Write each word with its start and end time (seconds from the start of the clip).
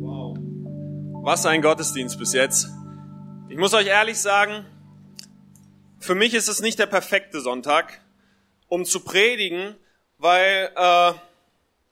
Wow. 0.00 0.36
Was 1.24 1.46
ein 1.46 1.62
Gottesdienst 1.62 2.18
bis 2.18 2.32
jetzt. 2.32 2.68
Ich 3.48 3.56
muss 3.56 3.74
euch 3.74 3.86
ehrlich 3.86 4.20
sagen, 4.20 4.64
für 5.98 6.14
mich 6.14 6.34
ist 6.34 6.48
es 6.48 6.60
nicht 6.60 6.78
der 6.78 6.86
perfekte 6.86 7.40
Sonntag, 7.40 8.00
um 8.68 8.84
zu 8.84 9.00
predigen, 9.00 9.76
weil 10.18 10.70
äh, 10.76 11.12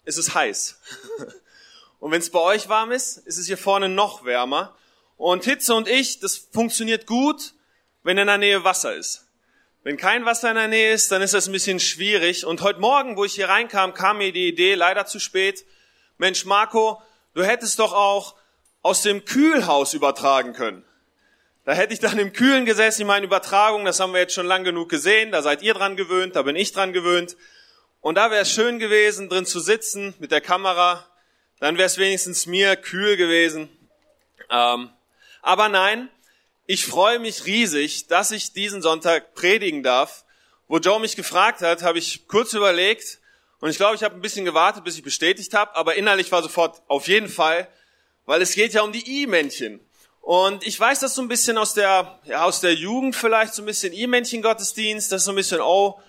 es 0.05 0.19
ist 0.19 0.35
heiß. 0.35 0.81
Und 1.99 2.13
wenn 2.13 2.21
es 2.21 2.31
bei 2.31 2.39
euch 2.39 2.69
warm 2.69 2.93
ist, 2.93 3.19
ist 3.19 3.39
es 3.39 3.47
hier 3.47 3.59
vorne 3.59 3.89
noch 3.89 4.25
wärmer. 4.25 4.77
Und 5.17 5.45
Hitze 5.45 5.75
und 5.75 5.89
ich, 5.89 6.21
das 6.21 6.37
funktioniert 6.37 7.07
gut, 7.07 7.55
wenn 8.03 8.19
in 8.19 8.27
der 8.27 8.39
Nähe 8.39 8.65
Wasser 8.65 8.95
ist. 8.95 9.26
Wenn 9.87 9.99
kein 9.99 10.25
Wasser 10.25 10.49
in 10.49 10.57
der 10.57 10.67
Nähe 10.67 10.93
ist, 10.93 11.13
dann 11.13 11.23
ist 11.23 11.33
das 11.33 11.47
ein 11.47 11.53
bisschen 11.53 11.79
schwierig. 11.79 12.45
Und 12.45 12.61
heute 12.63 12.81
Morgen, 12.81 13.17
wo 13.17 13.25
ich 13.25 13.35
hier 13.35 13.49
reinkam, 13.49 13.95
kam 13.95 14.19
mir 14.19 14.33
die 14.33 14.49
Idee, 14.49 14.75
leider 14.75 15.07
zu 15.07 15.21
spät, 15.21 15.65
Mensch 16.19 16.45
Marco, 16.45 17.01
du 17.35 17.45
hättest 17.45 17.79
doch 17.79 17.93
auch 17.93 18.35
aus 18.83 19.03
dem 19.03 19.25
Kühlhaus 19.25 19.95
übertragen 19.95 20.55
können. 20.55 20.85
Da 21.65 21.73
hätte 21.73 21.95
ich 21.95 22.01
dann 22.01 22.19
im 22.19 22.33
Kühlen 22.33 22.65
gesessen, 22.65 23.03
in 23.03 23.07
meinen 23.07 23.23
Übertragungen, 23.23 23.87
das 23.87 24.01
haben 24.01 24.13
wir 24.13 24.19
jetzt 24.19 24.35
schon 24.35 24.47
lang 24.47 24.65
genug 24.65 24.89
gesehen, 24.89 25.31
da 25.31 25.41
seid 25.41 25.63
ihr 25.63 25.75
dran 25.75 25.95
gewöhnt, 25.95 26.35
da 26.35 26.43
bin 26.43 26.57
ich 26.57 26.73
dran 26.73 26.93
gewöhnt. 26.93 27.37
Und 28.01 28.17
da 28.17 28.33
wäre 28.33 28.43
es 28.43 28.51
schön 28.51 28.81
gewesen, 28.81 29.29
drin 29.29 29.47
zu 29.47 29.61
sitzen 29.61 30.15
mit 30.19 30.33
der 30.33 30.41
Kamera, 30.41 31.07
dann 31.61 31.77
wäre 31.77 31.87
es 31.87 31.97
wenigstens 31.97 32.47
mir 32.47 32.75
kühl 32.75 33.17
gewesen. 33.17 33.69
Ähm, 34.51 34.91
aber 35.43 35.69
nein, 35.69 36.09
ich 36.67 36.85
freue 36.85 37.19
mich 37.19 37.47
riesig, 37.47 38.09
dass 38.09 38.33
ich 38.33 38.53
diesen 38.53 38.83
Sonntag 38.83 39.35
predigen 39.35 39.83
darf. 39.83 40.25
Wo 40.69 40.79
Joe 40.79 40.99
mich 40.99 41.15
gefragt 41.15 41.61
hat, 41.61 41.83
habe 41.83 41.99
ich 41.99 42.27
kurz 42.27 42.53
überlegt 42.53 43.21
und 43.61 43.71
ich 43.71 43.77
glaube, 43.77 43.95
ich 43.95 44.03
habe 44.03 44.15
ein 44.15 44.21
bisschen 44.21 44.45
gewartet, 44.45 44.85
bis 44.85 44.97
ich 44.97 45.03
bestätigt 45.03 45.55
habe, 45.55 45.75
aber 45.77 45.95
innerlich 45.95 46.31
war 46.33 46.43
sofort 46.43 46.83
auf 46.89 47.09
jeden 47.09 47.29
Fall, 47.29 47.69
weil 48.27 48.43
es 48.43 48.55
geht 48.55 48.75
ja 48.75 48.83
um 48.83 48.93
die 48.93 49.23
I-Männchen. 49.23 49.81
Und 50.21 50.67
ich 50.67 50.79
weiß 50.79 51.01
das 51.01 51.15
so 51.15 51.23
ein 51.23 51.29
bisschen 51.29 51.57
aus 51.57 51.75
der, 51.75 52.19
ja, 52.25 52.43
aus 52.43 52.61
der 52.61 52.75
Jugend 52.75 53.15
vielleicht, 53.15 53.55
so 53.55 53.63
ein 53.63 53.67
bisschen 53.67 53.93
I-Männchen-Gottesdienst, 53.93 55.13
das 55.13 55.23
ist 55.23 55.27
so 55.27 55.33
ein 55.33 55.37
bisschen, 55.37 55.61
oh, 55.61 56.01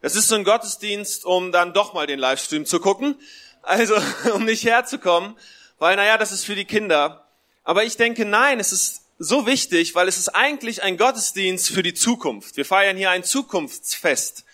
das 0.00 0.16
ist 0.16 0.28
so 0.28 0.36
ein 0.36 0.44
Gottesdienst, 0.44 1.26
um 1.26 1.52
dann 1.52 1.74
doch 1.74 1.92
mal 1.92 2.06
den 2.06 2.18
Livestream 2.18 2.64
zu 2.64 2.80
gucken. 2.80 3.20
Also, 3.62 3.94
um 4.32 4.46
nicht 4.46 4.64
herzukommen, 4.64 5.36
weil, 5.78 5.96
naja, 5.96 6.16
das 6.16 6.32
ist 6.32 6.44
für 6.44 6.54
die 6.54 6.64
Kinder. 6.64 7.26
Aber 7.62 7.84
ich 7.84 7.98
denke, 7.98 8.24
nein, 8.24 8.58
es 8.58 8.72
ist 8.72 9.02
so 9.18 9.46
wichtig, 9.46 9.94
weil 9.94 10.08
es 10.08 10.18
ist 10.18 10.28
eigentlich 10.30 10.82
ein 10.82 10.96
Gottesdienst 10.96 11.70
für 11.70 11.82
die 11.82 11.94
Zukunft. 11.94 12.56
Wir 12.56 12.64
feiern 12.64 12.96
hier 12.96 13.10
ein 13.10 13.24
Zukunftsfest, 13.24 14.44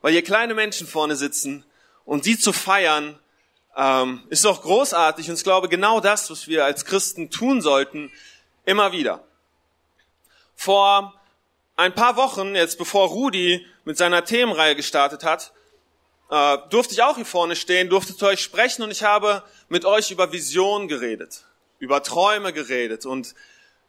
weil 0.00 0.12
hier 0.12 0.22
kleine 0.22 0.54
Menschen 0.54 0.86
vorne 0.86 1.16
sitzen 1.16 1.64
und 2.04 2.26
die 2.26 2.38
zu 2.38 2.52
feiern, 2.52 3.18
ähm, 3.76 4.22
ist 4.28 4.44
doch 4.44 4.62
großartig 4.62 5.30
und 5.30 5.36
ich 5.36 5.44
glaube 5.44 5.68
genau 5.68 6.00
das, 6.00 6.30
was 6.30 6.46
wir 6.46 6.64
als 6.64 6.84
Christen 6.84 7.30
tun 7.30 7.62
sollten, 7.62 8.10
Immer 8.64 8.92
wieder. 8.92 9.24
Vor 10.54 11.20
ein 11.76 11.94
paar 11.94 12.16
Wochen, 12.16 12.54
jetzt 12.54 12.78
bevor 12.78 13.08
Rudi 13.08 13.66
mit 13.84 13.98
seiner 13.98 14.24
Themenreihe 14.24 14.76
gestartet 14.76 15.24
hat, 15.24 15.52
äh, 16.30 16.58
durfte 16.70 16.94
ich 16.94 17.02
auch 17.02 17.16
hier 17.16 17.26
vorne 17.26 17.56
stehen, 17.56 17.88
durfte 17.88 18.16
zu 18.16 18.26
euch 18.26 18.40
sprechen 18.40 18.82
und 18.82 18.92
ich 18.92 19.02
habe 19.02 19.42
mit 19.68 19.84
euch 19.84 20.12
über 20.12 20.30
Visionen 20.30 20.86
geredet, 20.86 21.44
über 21.80 22.02
Träume 22.04 22.52
geredet 22.52 23.04
und 23.04 23.34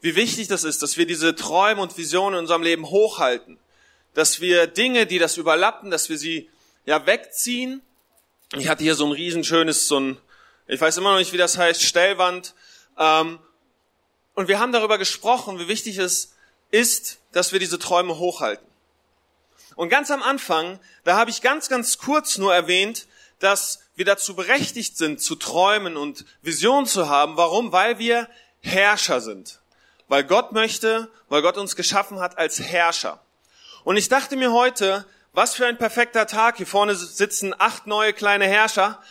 wie 0.04 0.16
wichtig 0.16 0.50
das 0.50 0.66
ist, 0.66 0.84
dass 0.84 0.98
wir 0.98 1.08
diese 1.08 1.34
Träume 1.34 1.82
und 1.82 1.98
Visionen 1.98 2.34
in 2.34 2.40
unserem 2.42 2.62
Leben 2.62 2.90
hochhalten, 2.90 3.58
dass 4.14 4.42
wir 4.42 4.68
Dinge, 4.68 5.06
die 5.06 5.18
das 5.18 5.38
überlappen, 5.38 5.92
dass 5.92 6.10
wir 6.10 6.18
sie 6.18 6.50
ja 6.86 7.06
wegziehen. 7.06 7.82
Ich 8.54 8.68
hatte 8.68 8.84
hier 8.84 8.96
so 8.96 9.06
ein 9.06 9.14
riesenschönes, 9.14 9.88
so 9.88 10.02
ein, 10.02 10.18
ich 10.68 10.82
weiß 10.82 10.98
immer 10.98 11.12
noch 11.12 11.20
nicht, 11.20 11.32
wie 11.32 11.38
das 11.38 11.58
heißt, 11.58 11.82
Stellwand, 11.82 12.54
ähm, 13.00 13.40
und 14.36 14.50
wir 14.50 14.60
haben 14.60 14.74
darüber 14.74 14.98
gesprochen, 14.98 15.58
wie 15.58 15.70
wichtig 15.70 15.98
es 16.00 16.36
ist, 16.70 17.20
dass 17.32 17.54
wir 17.54 17.60
diese 17.60 17.80
Träume 17.80 18.18
hochhalten. 18.18 18.68
Und 19.76 19.88
ganz 19.88 20.12
am 20.12 20.22
Anfang, 20.22 20.82
da 21.06 21.16
habe 21.16 21.30
ich 21.30 21.42
ganz, 21.42 21.70
ganz 21.70 21.98
kurz 21.98 22.38
nur 22.38 22.54
erwähnt, 22.54 23.08
dass 23.40 23.80
wir 23.96 24.04
dazu 24.04 24.36
berechtigt 24.36 24.98
sind, 24.98 25.22
zu 25.22 25.36
träumen 25.36 25.96
und 25.96 26.26
Visionen 26.42 26.88
zu 26.88 27.08
haben. 27.08 27.38
Warum? 27.38 27.72
Weil 27.72 28.00
wir 28.00 28.28
Herrscher 28.60 29.22
sind. 29.22 29.62
Weil 30.08 30.24
Gott 30.24 30.52
möchte, 30.52 31.10
weil 31.30 31.42
Gott 31.42 31.58
uns 31.58 31.76
geschaffen 31.76 32.20
hat 32.20 32.38
als 32.38 32.60
Herrscher. 32.60 33.20
Und 33.84 33.98
ich 33.98 34.10
dachte 34.10 34.36
mir 34.36 34.52
heute, 34.52 35.06
was 35.34 35.56
für 35.56 35.66
ein 35.66 35.78
perfekter 35.78 36.28
Tag. 36.28 36.58
Hier 36.58 36.68
vorne 36.68 36.96
sitzen 36.96 37.56
acht 37.58 37.88
neue 37.88 38.14
kleine 38.14 38.46
Herrscher 38.46 39.02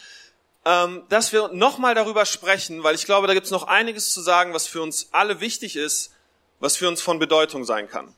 ähm, 0.64 1.04
dass 1.08 1.32
wir 1.32 1.48
nochmal 1.48 1.94
darüber 1.94 2.24
sprechen, 2.24 2.82
weil 2.82 2.94
ich 2.94 3.04
glaube, 3.04 3.26
da 3.26 3.34
gibt 3.34 3.46
es 3.46 3.52
noch 3.52 3.64
einiges 3.64 4.12
zu 4.12 4.20
sagen, 4.20 4.54
was 4.54 4.66
für 4.66 4.80
uns 4.80 5.08
alle 5.12 5.40
wichtig 5.40 5.76
ist, 5.76 6.12
was 6.60 6.76
für 6.76 6.88
uns 6.88 7.02
von 7.02 7.18
Bedeutung 7.18 7.64
sein 7.64 7.88
kann. 7.88 8.14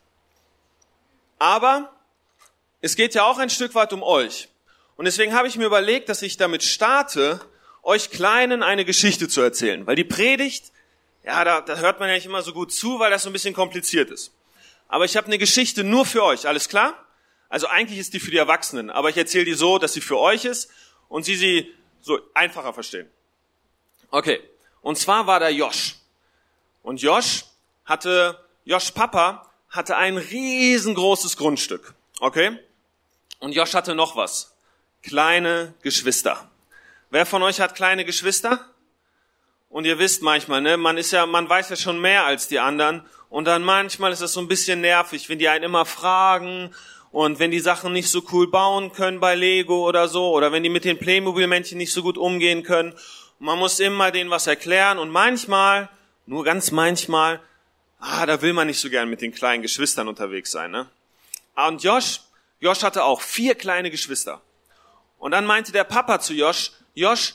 Aber 1.39 1.91
es 2.81 2.97
geht 2.97 3.15
ja 3.15 3.25
auch 3.25 3.39
ein 3.39 3.51
Stück 3.51 3.75
weit 3.75 3.93
um 3.93 4.03
euch. 4.03 4.49
Und 4.97 5.07
deswegen 5.07 5.34
habe 5.34 5.49
ich 5.49 5.57
mir 5.57 5.67
überlegt, 5.67 6.09
dass 6.09 6.23
ich 6.23 6.37
damit 6.37 6.63
starte, 6.63 7.41
euch 7.83 8.11
Kleinen 8.11 8.63
eine 8.63 8.84
Geschichte 8.84 9.29
zu 9.29 9.41
erzählen. 9.41 9.87
Weil 9.87 9.97
die 9.97 10.05
Predigt, 10.05 10.73
ja, 11.25 11.45
da, 11.45 11.61
da 11.61 11.77
hört 11.77 12.01
man 12.01 12.09
ja 12.09 12.15
nicht 12.15 12.27
immer 12.27 12.43
so 12.43 12.53
gut 12.53 12.73
zu, 12.73 12.99
weil 12.99 13.11
das 13.11 13.23
so 13.23 13.31
ein 13.31 13.33
bisschen 13.33 13.55
kompliziert 13.55 14.11
ist. 14.11 14.33
Aber 14.89 15.05
ich 15.05 15.17
habe 15.17 15.27
eine 15.27 15.39
Geschichte 15.39 15.83
nur 15.83 16.05
für 16.05 16.23
euch, 16.23 16.47
alles 16.47 16.69
klar? 16.69 16.95
Also 17.49 17.67
eigentlich 17.69 17.99
ist 17.99 18.12
die 18.15 18.21
für 18.21 18.31
die 18.31 18.37
Erwachsenen, 18.37 18.91
aber 18.91 19.11
ich 19.11 19.17
erzähle 19.17 19.45
die 19.45 19.55
so, 19.55 19.79
dass 19.79 19.93
sie 19.93 20.01
für 20.01 20.19
euch 20.19 20.45
ist 20.45 20.71
und 21.09 21.25
sie 21.25 21.37
sie 21.37 21.75
so 22.01 22.21
einfacher 22.34 22.75
verstehen. 22.75 23.09
Okay. 24.11 24.41
Und 24.83 24.99
zwar 24.99 25.27
war 25.27 25.41
da 25.41 25.49
Josh. 25.49 25.97
Und 26.83 27.01
Josh 27.01 27.45
hatte, 27.87 28.39
Josh 28.65 28.91
Papa 28.91 29.51
hatte 29.71 29.97
ein 29.97 30.19
riesengroßes 30.19 31.37
Grundstück. 31.37 31.95
Okay? 32.21 32.59
Und 33.39 33.53
Josh 33.53 33.75
hatte 33.75 33.95
noch 33.95 34.17
was. 34.17 34.55
Kleine 35.03 35.75
Geschwister. 35.83 36.51
Wer 37.11 37.25
von 37.25 37.43
euch 37.43 37.61
hat 37.61 37.75
kleine 37.75 38.05
Geschwister? 38.05 38.74
Und 39.75 39.87
ihr 39.87 39.99
wisst 39.99 40.23
manchmal, 40.23 40.61
ne, 40.61 40.77
man 40.77 40.97
ist 40.97 41.11
ja, 41.11 41.27
man 41.27 41.49
weiß 41.49 41.71
ja 41.71 41.75
schon 41.75 42.01
mehr 42.01 42.25
als 42.25 42.47
die 42.47 42.61
anderen. 42.61 43.03
Und 43.29 43.47
dann 43.47 43.65
manchmal 43.65 44.12
ist 44.12 44.23
das 44.23 44.33
so 44.33 44.39
ein 44.39 44.47
bisschen 44.47 44.81
nervig, 44.81 45.29
wenn 45.29 45.41
die 45.41 45.49
einen 45.49 45.65
immer 45.65 45.85
fragen 45.85 46.73
und 47.11 47.41
wenn 47.41 47.51
die 47.51 47.59
Sachen 47.59 47.93
nicht 47.93 48.09
so 48.09 48.23
cool 48.31 48.49
bauen 48.49 48.93
können 48.93 49.19
bei 49.19 49.34
Lego 49.34 49.84
oder 49.84 50.07
so, 50.07 50.31
oder 50.31 50.53
wenn 50.53 50.63
die 50.63 50.69
mit 50.69 50.84
den 50.84 50.97
Playmobil-Männchen 50.97 51.77
nicht 51.77 51.93
so 51.93 52.05
gut 52.05 52.17
umgehen 52.19 52.63
können, 52.63 52.95
man 53.41 53.59
muss 53.59 53.81
immer 53.81 54.13
denen 54.13 54.31
was 54.31 54.47
erklären 54.47 55.01
und 55.01 55.11
manchmal, 55.11 55.89
nur 56.27 56.45
ganz 56.45 56.71
manchmal, 56.71 57.41
ah, 57.99 58.27
da 58.27 58.43
will 58.43 58.53
man 58.53 58.69
nicht 58.69 58.79
so 58.79 58.89
gern 58.89 59.11
mit 59.11 59.23
den 59.23 59.34
kleinen 59.34 59.63
Geschwistern 59.63 60.07
unterwegs 60.07 60.53
sein, 60.53 60.71
ne? 60.71 60.87
Und 61.57 61.83
Josh, 61.83 62.21
Josh 62.61 62.84
hatte 62.84 63.03
auch 63.03 63.21
vier 63.21 63.57
kleine 63.57 63.91
Geschwister. 63.91 64.41
Und 65.19 65.33
dann 65.33 65.47
meinte 65.47 65.73
der 65.73 65.83
Papa 65.83 66.21
zu 66.21 66.33
Josh, 66.33 66.71
Josh, 66.95 67.34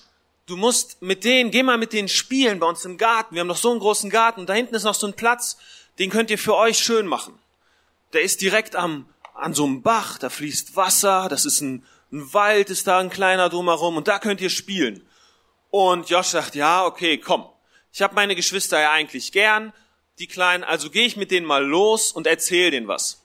du 0.49 0.57
musst 0.57 1.01
mit 1.01 1.23
denen, 1.23 1.51
geh 1.51 1.63
mal 1.63 1.77
mit 1.77 1.93
denen 1.93 2.07
spielen 2.07 2.59
bei 2.59 2.67
uns 2.67 2.83
im 2.83 2.97
Garten. 2.97 3.35
Wir 3.35 3.41
haben 3.41 3.47
noch 3.47 3.57
so 3.57 3.71
einen 3.71 3.79
großen 3.79 4.09
Garten. 4.09 4.45
Da 4.45 4.53
hinten 4.53 4.75
ist 4.75 4.83
noch 4.83 4.95
so 4.95 5.07
ein 5.07 5.13
Platz, 5.13 5.57
den 5.99 6.09
könnt 6.09 6.31
ihr 6.31 6.39
für 6.39 6.55
euch 6.55 6.79
schön 6.79 7.05
machen. 7.05 7.37
Der 8.13 8.21
ist 8.23 8.41
direkt 8.41 8.75
am, 8.75 9.07
an 9.35 9.53
so 9.53 9.65
einem 9.65 9.83
Bach, 9.83 10.17
da 10.17 10.29
fließt 10.29 10.75
Wasser, 10.75 11.27
das 11.29 11.45
ist 11.45 11.61
ein, 11.61 11.85
ein 12.11 12.33
Wald, 12.33 12.71
ist 12.71 12.87
da 12.87 12.97
ein 12.97 13.11
kleiner 13.11 13.49
drumherum 13.49 13.97
und 13.97 14.07
da 14.07 14.17
könnt 14.17 14.41
ihr 14.41 14.49
spielen. 14.49 15.07
Und 15.69 16.09
Josh 16.09 16.27
sagt, 16.27 16.55
ja, 16.55 16.83
okay, 16.83 17.19
komm. 17.19 17.47
Ich 17.93 18.01
habe 18.01 18.15
meine 18.15 18.35
Geschwister 18.35 18.79
ja 18.79 18.91
eigentlich 18.91 19.31
gern, 19.31 19.71
die 20.17 20.27
Kleinen, 20.27 20.63
also 20.63 20.89
gehe 20.89 21.05
ich 21.05 21.15
mit 21.15 21.29
denen 21.29 21.45
mal 21.45 21.63
los 21.63 22.11
und 22.11 22.25
erzähl 22.25 22.71
denen 22.71 22.87
was. 22.87 23.23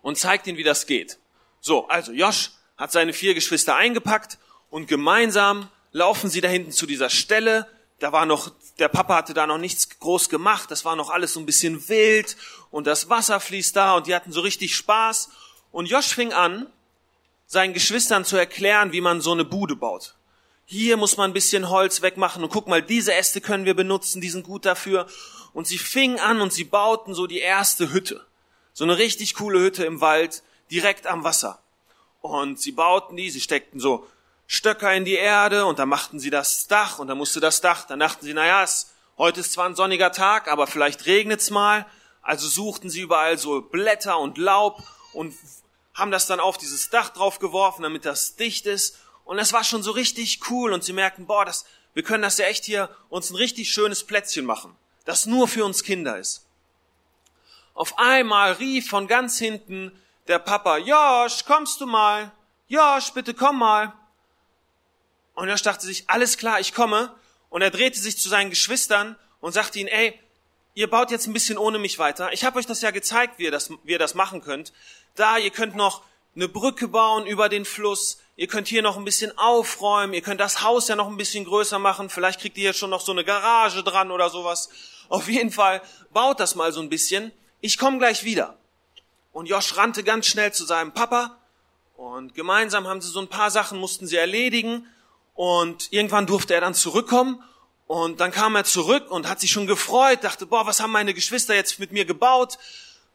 Und 0.00 0.16
zeig 0.16 0.44
denen, 0.44 0.58
wie 0.58 0.62
das 0.62 0.86
geht. 0.86 1.18
So, 1.60 1.88
also 1.88 2.12
Josh 2.12 2.52
hat 2.76 2.92
seine 2.92 3.12
vier 3.12 3.34
Geschwister 3.34 3.74
eingepackt 3.74 4.38
und 4.70 4.86
gemeinsam 4.86 5.70
laufen 5.94 6.28
sie 6.28 6.42
da 6.42 6.48
hinten 6.48 6.72
zu 6.72 6.84
dieser 6.86 7.08
Stelle, 7.08 7.66
da 8.00 8.12
war 8.12 8.26
noch, 8.26 8.50
der 8.78 8.88
Papa 8.88 9.16
hatte 9.16 9.32
da 9.32 9.46
noch 9.46 9.58
nichts 9.58 9.88
groß 10.00 10.28
gemacht, 10.28 10.70
das 10.70 10.84
war 10.84 10.96
noch 10.96 11.08
alles 11.08 11.32
so 11.32 11.40
ein 11.40 11.46
bisschen 11.46 11.88
wild 11.88 12.36
und 12.70 12.86
das 12.86 13.08
Wasser 13.08 13.40
fließt 13.40 13.74
da 13.76 13.94
und 13.94 14.08
die 14.08 14.14
hatten 14.14 14.32
so 14.32 14.42
richtig 14.42 14.74
Spaß. 14.74 15.30
Und 15.70 15.86
Josh 15.86 16.14
fing 16.14 16.32
an, 16.32 16.66
seinen 17.46 17.72
Geschwistern 17.72 18.24
zu 18.24 18.36
erklären, 18.36 18.92
wie 18.92 19.00
man 19.00 19.20
so 19.20 19.32
eine 19.32 19.44
Bude 19.44 19.76
baut. 19.76 20.16
Hier 20.66 20.96
muss 20.96 21.16
man 21.16 21.30
ein 21.30 21.34
bisschen 21.34 21.68
Holz 21.68 22.02
wegmachen 22.02 22.42
und 22.42 22.50
guck 22.50 22.66
mal, 22.66 22.82
diese 22.82 23.14
Äste 23.14 23.40
können 23.40 23.64
wir 23.64 23.74
benutzen, 23.74 24.20
die 24.20 24.30
sind 24.30 24.44
gut 24.44 24.66
dafür. 24.66 25.06
Und 25.52 25.68
sie 25.68 25.78
fingen 25.78 26.18
an 26.18 26.40
und 26.40 26.52
sie 26.52 26.64
bauten 26.64 27.14
so 27.14 27.28
die 27.28 27.38
erste 27.38 27.92
Hütte. 27.92 28.26
So 28.72 28.82
eine 28.82 28.98
richtig 28.98 29.34
coole 29.34 29.60
Hütte 29.60 29.84
im 29.84 30.00
Wald, 30.00 30.42
direkt 30.70 31.06
am 31.06 31.22
Wasser. 31.22 31.62
Und 32.20 32.58
sie 32.58 32.72
bauten 32.72 33.16
die, 33.16 33.30
sie 33.30 33.40
steckten 33.40 33.78
so 33.78 34.06
Stöcker 34.46 34.92
in 34.94 35.04
die 35.04 35.14
Erde 35.14 35.64
und 35.66 35.78
dann 35.78 35.88
machten 35.88 36.20
sie 36.20 36.30
das 36.30 36.66
Dach 36.66 36.98
und 36.98 37.08
dann 37.08 37.18
musste 37.18 37.40
das 37.40 37.60
Dach, 37.60 37.86
dann 37.86 37.98
dachten 37.98 38.24
sie, 38.24 38.34
naja, 38.34 38.62
es, 38.62 38.92
heute 39.16 39.40
ist 39.40 39.52
zwar 39.52 39.66
ein 39.66 39.74
sonniger 39.74 40.12
Tag, 40.12 40.48
aber 40.48 40.66
vielleicht 40.66 41.06
regnet's 41.06 41.50
mal. 41.50 41.86
Also 42.22 42.48
suchten 42.48 42.90
sie 42.90 43.00
überall 43.00 43.38
so 43.38 43.60
Blätter 43.60 44.18
und 44.18 44.38
Laub 44.38 44.82
und 45.12 45.34
haben 45.94 46.10
das 46.10 46.26
dann 46.26 46.40
auf 46.40 46.58
dieses 46.58 46.90
Dach 46.90 47.10
drauf 47.10 47.38
geworfen, 47.38 47.82
damit 47.82 48.04
das 48.04 48.36
dicht 48.36 48.66
ist. 48.66 48.98
Und 49.24 49.38
es 49.38 49.52
war 49.52 49.64
schon 49.64 49.82
so 49.82 49.92
richtig 49.92 50.40
cool 50.50 50.72
und 50.72 50.84
sie 50.84 50.92
merken, 50.92 51.26
boah, 51.26 51.44
das, 51.44 51.64
wir 51.94 52.02
können 52.02 52.22
das 52.22 52.38
ja 52.38 52.46
echt 52.46 52.64
hier 52.64 52.90
uns 53.08 53.30
ein 53.30 53.36
richtig 53.36 53.72
schönes 53.72 54.04
Plätzchen 54.04 54.44
machen, 54.44 54.76
das 55.04 55.26
nur 55.26 55.48
für 55.48 55.64
uns 55.64 55.82
Kinder 55.82 56.18
ist. 56.18 56.44
Auf 57.74 57.98
einmal 57.98 58.52
rief 58.52 58.88
von 58.88 59.06
ganz 59.06 59.38
hinten 59.38 59.92
der 60.28 60.38
Papa, 60.38 60.78
Josh, 60.78 61.44
kommst 61.44 61.80
du 61.80 61.86
mal? 61.86 62.32
Josh, 62.68 63.12
bitte 63.12 63.34
komm 63.34 63.58
mal. 63.58 63.92
Und 65.34 65.48
er 65.48 65.56
dachte 65.56 65.86
sich, 65.86 66.08
alles 66.08 66.36
klar, 66.38 66.60
ich 66.60 66.74
komme. 66.74 67.14
Und 67.50 67.62
er 67.62 67.70
drehte 67.70 67.98
sich 67.98 68.18
zu 68.18 68.28
seinen 68.28 68.50
Geschwistern 68.50 69.16
und 69.40 69.52
sagte 69.52 69.78
ihnen, 69.78 69.88
ey, 69.88 70.18
ihr 70.74 70.88
baut 70.88 71.10
jetzt 71.10 71.26
ein 71.26 71.32
bisschen 71.32 71.58
ohne 71.58 71.78
mich 71.78 71.98
weiter. 71.98 72.32
Ich 72.32 72.44
habe 72.44 72.58
euch 72.58 72.66
das 72.66 72.80
ja 72.80 72.90
gezeigt, 72.90 73.38
wie 73.38 73.44
ihr 73.44 73.50
das, 73.50 73.70
wie 73.82 73.92
ihr 73.92 73.98
das 73.98 74.14
machen 74.14 74.42
könnt. 74.42 74.72
Da, 75.14 75.38
ihr 75.38 75.50
könnt 75.50 75.76
noch 75.76 76.02
eine 76.34 76.48
Brücke 76.48 76.88
bauen 76.88 77.26
über 77.26 77.48
den 77.48 77.64
Fluss. 77.64 78.18
Ihr 78.36 78.48
könnt 78.48 78.66
hier 78.66 78.82
noch 78.82 78.96
ein 78.96 79.04
bisschen 79.04 79.36
aufräumen. 79.38 80.14
Ihr 80.14 80.22
könnt 80.22 80.40
das 80.40 80.62
Haus 80.62 80.88
ja 80.88 80.96
noch 80.96 81.08
ein 81.08 81.16
bisschen 81.16 81.44
größer 81.44 81.78
machen. 81.78 82.10
Vielleicht 82.10 82.40
kriegt 82.40 82.56
ihr 82.58 82.64
jetzt 82.64 82.78
schon 82.78 82.90
noch 82.90 83.00
so 83.00 83.12
eine 83.12 83.24
Garage 83.24 83.84
dran 83.84 84.10
oder 84.10 84.30
sowas. 84.30 84.68
Auf 85.08 85.28
jeden 85.28 85.52
Fall 85.52 85.82
baut 86.12 86.40
das 86.40 86.54
mal 86.54 86.72
so 86.72 86.80
ein 86.80 86.88
bisschen. 86.88 87.30
Ich 87.60 87.78
komme 87.78 87.98
gleich 87.98 88.24
wieder. 88.24 88.56
Und 89.32 89.46
Josh 89.46 89.76
rannte 89.76 90.02
ganz 90.02 90.26
schnell 90.26 90.52
zu 90.52 90.64
seinem 90.64 90.92
Papa 90.92 91.38
und 91.96 92.34
gemeinsam 92.34 92.86
haben 92.86 93.00
sie 93.00 93.08
so 93.08 93.20
ein 93.20 93.28
paar 93.28 93.50
Sachen 93.50 93.78
mussten 93.78 94.06
sie 94.06 94.16
erledigen 94.16 94.86
und 95.34 95.92
irgendwann 95.92 96.26
durfte 96.26 96.54
er 96.54 96.60
dann 96.60 96.74
zurückkommen 96.74 97.42
und 97.86 98.20
dann 98.20 98.30
kam 98.30 98.56
er 98.56 98.64
zurück 98.64 99.10
und 99.10 99.28
hat 99.28 99.40
sich 99.40 99.50
schon 99.50 99.66
gefreut, 99.66 100.24
dachte, 100.24 100.46
boah, 100.46 100.66
was 100.66 100.80
haben 100.80 100.92
meine 100.92 101.14
Geschwister 101.14 101.54
jetzt 101.54 101.78
mit 101.78 101.92
mir 101.92 102.04
gebaut? 102.04 102.58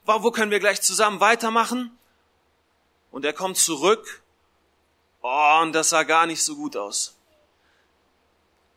Wo 0.05 0.31
können 0.31 0.51
wir 0.51 0.59
gleich 0.59 0.81
zusammen 0.81 1.19
weitermachen? 1.19 1.97
Und 3.11 3.25
er 3.25 3.33
kommt 3.33 3.57
zurück. 3.57 4.21
Oh, 5.21 5.59
und 5.61 5.73
das 5.73 5.89
sah 5.89 6.03
gar 6.03 6.25
nicht 6.25 6.43
so 6.43 6.55
gut 6.55 6.77
aus. 6.77 7.15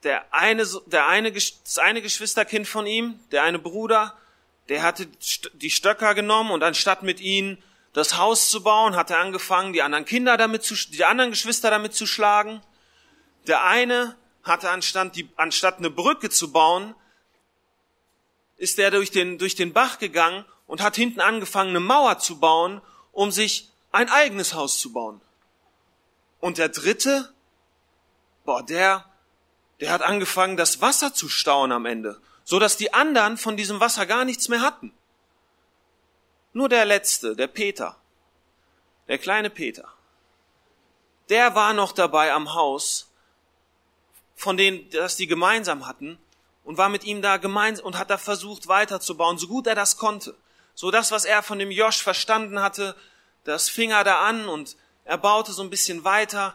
Der 0.02 0.32
eine, 0.34 0.66
der 0.86 1.06
eine, 1.06 1.32
das 1.32 1.78
eine 1.78 2.02
Geschwisterkind 2.02 2.66
von 2.66 2.86
ihm, 2.86 3.20
der 3.30 3.44
eine 3.44 3.58
Bruder, 3.58 4.16
der 4.68 4.82
hatte 4.82 5.06
die 5.54 5.70
Stöcker 5.70 6.14
genommen 6.14 6.50
und 6.50 6.62
anstatt 6.62 7.02
mit 7.02 7.20
ihnen 7.20 7.62
das 7.92 8.16
Haus 8.16 8.48
zu 8.48 8.62
bauen, 8.62 8.96
hat 8.96 9.10
er 9.10 9.18
angefangen, 9.18 9.72
die 9.72 9.82
anderen 9.82 10.04
Kinder 10.04 10.36
damit 10.36 10.64
zu, 10.64 10.74
die 10.74 11.04
anderen 11.04 11.30
Geschwister 11.30 11.70
damit 11.70 11.94
zu 11.94 12.06
schlagen. 12.06 12.62
Der 13.46 13.64
eine 13.64 14.16
hatte 14.42 14.70
anstatt, 14.70 15.16
die, 15.16 15.28
anstatt 15.36 15.78
eine 15.78 15.90
Brücke 15.90 16.30
zu 16.30 16.52
bauen, 16.52 16.94
ist 18.56 18.78
er 18.78 18.90
durch 18.90 19.10
den, 19.10 19.38
durch 19.38 19.54
den 19.54 19.72
Bach 19.72 19.98
gegangen 19.98 20.44
und 20.66 20.82
hat 20.82 20.96
hinten 20.96 21.20
angefangen, 21.20 21.70
eine 21.70 21.80
Mauer 21.80 22.18
zu 22.18 22.38
bauen, 22.38 22.80
um 23.10 23.30
sich 23.30 23.70
ein 23.90 24.08
eigenes 24.08 24.54
Haus 24.54 24.78
zu 24.78 24.92
bauen. 24.92 25.20
Und 26.40 26.58
der 26.58 26.68
dritte, 26.68 27.32
boah, 28.44 28.62
der, 28.62 29.04
der 29.80 29.92
hat 29.92 30.02
angefangen, 30.02 30.56
das 30.56 30.80
Wasser 30.80 31.12
zu 31.14 31.28
stauen 31.28 31.72
am 31.72 31.86
Ende, 31.86 32.20
so 32.44 32.58
dass 32.58 32.76
die 32.76 32.94
anderen 32.94 33.36
von 33.36 33.56
diesem 33.56 33.80
Wasser 33.80 34.06
gar 34.06 34.24
nichts 34.24 34.48
mehr 34.48 34.60
hatten. 34.60 34.92
Nur 36.52 36.68
der 36.68 36.84
letzte, 36.84 37.34
der 37.34 37.46
Peter, 37.46 37.96
der 39.08 39.18
kleine 39.18 39.50
Peter, 39.50 39.88
der 41.28 41.54
war 41.54 41.72
noch 41.72 41.92
dabei 41.92 42.32
am 42.32 42.54
Haus, 42.54 43.11
von 44.42 44.56
denen, 44.56 44.88
das 44.90 45.16
die 45.16 45.26
gemeinsam 45.26 45.86
hatten, 45.86 46.18
und 46.64 46.78
war 46.78 46.88
mit 46.88 47.04
ihm 47.04 47.22
da 47.22 47.38
gemeinsam 47.38 47.86
und 47.86 47.98
hat 47.98 48.10
da 48.10 48.18
versucht 48.18 48.68
weiterzubauen, 48.68 49.36
so 49.36 49.48
gut 49.48 49.66
er 49.66 49.74
das 49.74 49.96
konnte. 49.96 50.36
So 50.74 50.90
das, 50.90 51.10
was 51.10 51.24
er 51.24 51.42
von 51.42 51.58
dem 51.58 51.70
Josh 51.70 52.02
verstanden 52.02 52.60
hatte, 52.60 52.94
das 53.44 53.68
fing 53.68 53.90
er 53.90 54.04
da 54.04 54.20
an 54.20 54.48
und 54.48 54.76
er 55.04 55.18
baute 55.18 55.52
so 55.52 55.62
ein 55.62 55.70
bisschen 55.70 56.04
weiter. 56.04 56.54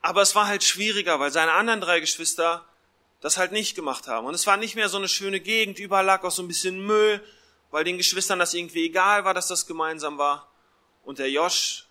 Aber 0.00 0.22
es 0.22 0.34
war 0.34 0.46
halt 0.46 0.64
schwieriger, 0.64 1.20
weil 1.20 1.30
seine 1.30 1.52
anderen 1.52 1.82
drei 1.82 2.00
Geschwister 2.00 2.64
das 3.20 3.36
halt 3.36 3.52
nicht 3.52 3.74
gemacht 3.74 4.08
haben. 4.08 4.26
Und 4.26 4.34
es 4.34 4.46
war 4.46 4.56
nicht 4.56 4.74
mehr 4.74 4.88
so 4.88 4.96
eine 4.96 5.08
schöne 5.08 5.40
Gegend, 5.40 5.78
überall 5.78 6.04
lag 6.04 6.24
auch 6.24 6.30
so 6.30 6.42
ein 6.42 6.48
bisschen 6.48 6.84
Müll 6.86 7.22
weil 7.74 7.82
den 7.82 7.98
Geschwistern 7.98 8.38
das 8.38 8.54
irgendwie 8.54 8.84
egal 8.86 9.24
war, 9.24 9.34
dass 9.34 9.48
das 9.48 9.66
gemeinsam 9.66 10.16
war. 10.16 10.48
Und 11.02 11.18
der 11.18 11.28
Josh, 11.28 11.88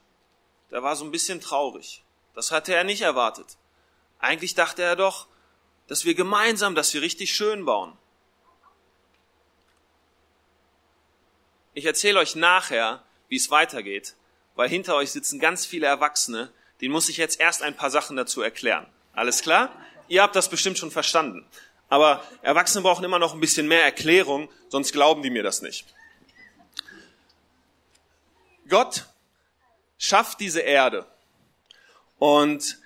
der 0.72 0.82
war 0.82 0.96
so 0.96 1.04
ein 1.04 1.12
bisschen 1.12 1.42
traurig. 1.42 2.06
Das 2.34 2.52
hatte 2.52 2.74
er 2.74 2.86
nicht 2.86 3.02
erwartet. 3.02 3.58
Eigentlich 4.24 4.56
dachte 4.56 4.82
er 4.82 4.96
doch, 4.96 5.28
dass 5.88 6.06
wir 6.06 6.16
gemeinsam, 6.16 6.76
dass 6.76 6.94
wir 6.94 7.02
richtig 7.02 7.36
schön 7.36 7.66
bauen. 7.66 7.92
Ich 11.74 11.84
erzähle 11.84 12.20
euch 12.20 12.34
nachher, 12.34 13.04
wie 13.28 13.36
es 13.36 13.52
weitergeht, 13.52 14.16
weil 14.56 14.70
hinter 14.70 14.96
euch 14.96 15.12
sitzen 15.12 15.40
ganz 15.42 15.66
viele 15.66 15.88
Erwachsene, 15.88 16.54
denen 16.80 16.94
muss 16.94 17.10
ich 17.10 17.18
jetzt 17.18 17.42
erst 17.42 17.64
ein 17.64 17.76
paar 17.76 17.90
Sachen 17.90 18.16
dazu 18.16 18.42
erklären. 18.42 18.88
Alles 19.12 19.42
klar? 19.42 19.76
Ihr 20.08 20.22
habt 20.22 20.38
das 20.38 20.50
bestimmt 20.50 20.78
schon 20.78 20.92
verstanden. 20.92 21.46
Aber 21.90 22.24
Erwachsene 22.44 22.82
brauchen 22.82 23.04
immer 23.04 23.20
noch 23.20 23.34
ein 23.34 23.42
bisschen 23.42 23.68
mehr 23.68 23.84
Erklärung, 23.84 24.50
sonst 24.70 24.94
glauben 24.94 25.22
die 25.22 25.32
mir 25.32 25.44
das 25.44 25.62
nicht. 25.62 25.86
Gott 28.70 29.06
schafft 29.98 30.40
diese 30.40 30.62
Erde 30.62 31.06
und 32.20 32.78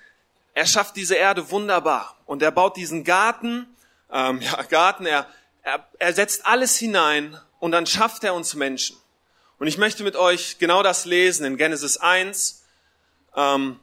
er 0.58 0.66
schafft 0.66 0.96
diese 0.96 1.14
Erde 1.14 1.52
wunderbar 1.52 2.16
und 2.26 2.42
er 2.42 2.50
baut 2.50 2.76
diesen 2.76 3.04
Garten, 3.04 3.68
ähm, 4.10 4.40
ja 4.40 4.60
Garten, 4.62 5.06
er, 5.06 5.28
er, 5.62 5.86
er 6.00 6.12
setzt 6.12 6.46
alles 6.46 6.76
hinein 6.76 7.38
und 7.60 7.70
dann 7.70 7.86
schafft 7.86 8.24
er 8.24 8.34
uns 8.34 8.56
Menschen. 8.56 8.96
Und 9.60 9.68
ich 9.68 9.78
möchte 9.78 10.02
mit 10.02 10.16
euch 10.16 10.58
genau 10.58 10.82
das 10.82 11.04
lesen 11.04 11.44
in 11.44 11.58
Genesis 11.58 11.98
1. 11.98 12.64
Ähm, 13.36 13.78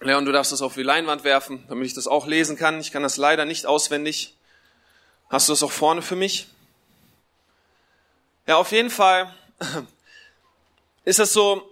Leon, 0.00 0.24
du 0.24 0.32
darfst 0.32 0.50
das 0.50 0.62
auf 0.62 0.74
die 0.74 0.82
Leinwand 0.82 1.22
werfen, 1.22 1.64
damit 1.68 1.86
ich 1.86 1.94
das 1.94 2.08
auch 2.08 2.26
lesen 2.26 2.56
kann. 2.56 2.80
Ich 2.80 2.90
kann 2.90 3.04
das 3.04 3.16
leider 3.16 3.44
nicht 3.44 3.66
auswendig. 3.66 4.34
Hast 5.28 5.48
du 5.48 5.52
das 5.52 5.62
auch 5.62 5.70
vorne 5.70 6.02
für 6.02 6.16
mich? 6.16 6.48
Ja, 8.48 8.56
auf 8.56 8.72
jeden 8.72 8.90
Fall 8.90 9.32
ist 11.04 11.20
es 11.20 11.32
so, 11.32 11.70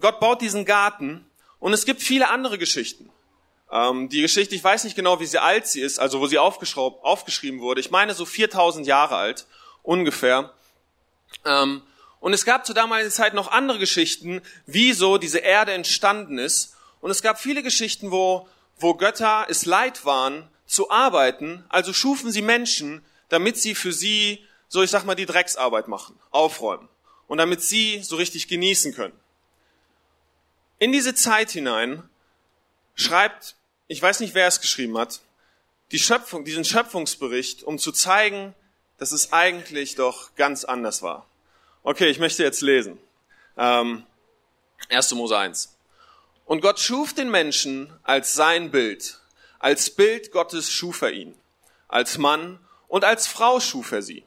Gott 0.00 0.18
baut 0.18 0.40
diesen 0.40 0.64
Garten 0.64 1.26
und 1.58 1.74
es 1.74 1.84
gibt 1.84 2.00
viele 2.00 2.30
andere 2.30 2.56
Geschichten. 2.56 3.10
Ähm, 3.70 4.08
die 4.08 4.22
Geschichte, 4.22 4.54
ich 4.54 4.62
weiß 4.62 4.84
nicht 4.84 4.96
genau, 4.96 5.20
wie 5.20 5.26
sie 5.26 5.40
alt 5.40 5.66
sie 5.66 5.80
ist, 5.80 5.98
also 5.98 6.20
wo 6.20 6.26
sie 6.26 6.38
aufgeschrieben 6.38 7.60
wurde. 7.60 7.80
Ich 7.80 7.90
meine 7.90 8.14
so 8.14 8.24
4000 8.24 8.86
Jahre 8.86 9.16
alt, 9.16 9.46
ungefähr. 9.82 10.52
Ähm, 11.44 11.82
und 12.20 12.32
es 12.32 12.44
gab 12.44 12.66
zur 12.66 12.74
damaligen 12.74 13.10
Zeit 13.10 13.34
noch 13.34 13.50
andere 13.50 13.78
Geschichten, 13.78 14.42
wie 14.66 14.92
so 14.92 15.18
diese 15.18 15.38
Erde 15.38 15.72
entstanden 15.72 16.38
ist. 16.38 16.74
Und 17.00 17.10
es 17.10 17.22
gab 17.22 17.40
viele 17.40 17.62
Geschichten, 17.62 18.10
wo, 18.10 18.48
wo 18.78 18.94
Götter 18.94 19.46
es 19.48 19.66
leid 19.66 20.04
waren, 20.04 20.48
zu 20.66 20.90
arbeiten, 20.90 21.64
also 21.68 21.92
schufen 21.92 22.32
sie 22.32 22.42
Menschen, 22.42 23.04
damit 23.28 23.56
sie 23.56 23.74
für 23.74 23.92
sie, 23.92 24.44
so 24.68 24.82
ich 24.82 24.90
sag 24.90 25.04
mal, 25.04 25.14
die 25.14 25.26
Drecksarbeit 25.26 25.86
machen, 25.88 26.18
aufräumen 26.30 26.88
und 27.28 27.38
damit 27.38 27.62
sie 27.62 28.02
so 28.02 28.16
richtig 28.16 28.48
genießen 28.48 28.94
können. 28.94 29.18
In 30.78 30.92
diese 30.92 31.14
Zeit 31.14 31.50
hinein 31.50 32.02
schreibt, 32.96 33.54
ich 33.86 34.02
weiß 34.02 34.18
nicht, 34.20 34.34
wer 34.34 34.48
es 34.48 34.60
geschrieben 34.60 34.98
hat, 34.98 35.20
die 35.92 36.00
Schöpfung, 36.00 36.44
diesen 36.44 36.64
Schöpfungsbericht, 36.64 37.62
um 37.62 37.78
zu 37.78 37.92
zeigen, 37.92 38.54
dass 38.98 39.12
es 39.12 39.32
eigentlich 39.32 39.94
doch 39.94 40.34
ganz 40.34 40.64
anders 40.64 41.02
war. 41.02 41.26
Okay, 41.84 42.08
ich 42.08 42.18
möchte 42.18 42.42
jetzt 42.42 42.62
lesen. 42.62 42.98
Ähm, 43.56 44.04
1. 44.88 45.12
Mose 45.12 45.38
1. 45.38 45.76
Und 46.44 46.60
Gott 46.60 46.80
schuf 46.80 47.12
den 47.12 47.30
Menschen 47.30 47.92
als 48.02 48.34
sein 48.34 48.70
Bild. 48.70 49.20
Als 49.58 49.90
Bild 49.90 50.32
Gottes 50.32 50.70
schuf 50.70 51.02
er 51.02 51.12
ihn. 51.12 51.34
Als 51.88 52.18
Mann 52.18 52.58
und 52.88 53.04
als 53.04 53.26
Frau 53.26 53.60
schuf 53.60 53.92
er 53.92 54.02
sie. 54.02 54.24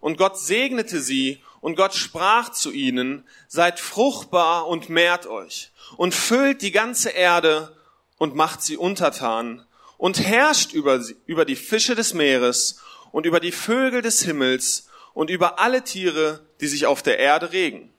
Und 0.00 0.16
Gott 0.16 0.38
segnete 0.38 1.00
sie 1.00 1.42
und 1.60 1.76
Gott 1.76 1.94
sprach 1.94 2.50
zu 2.50 2.70
ihnen, 2.70 3.26
seid 3.48 3.80
fruchtbar 3.80 4.66
und 4.66 4.88
mehrt 4.88 5.26
euch 5.26 5.70
und 5.96 6.14
füllt 6.14 6.62
die 6.62 6.72
ganze 6.72 7.10
Erde 7.10 7.76
und 8.20 8.34
macht 8.34 8.60
sie 8.60 8.76
untertan 8.76 9.64
und 9.96 10.20
herrscht 10.20 10.74
über, 10.74 11.00
sie, 11.00 11.16
über 11.24 11.46
die 11.46 11.56
Fische 11.56 11.94
des 11.94 12.12
Meeres 12.12 12.82
und 13.12 13.24
über 13.24 13.40
die 13.40 13.50
Vögel 13.50 14.02
des 14.02 14.20
Himmels 14.20 14.90
und 15.14 15.30
über 15.30 15.58
alle 15.58 15.82
Tiere, 15.84 16.44
die 16.60 16.66
sich 16.66 16.84
auf 16.84 17.02
der 17.02 17.18
Erde 17.18 17.52
regen. 17.52 17.90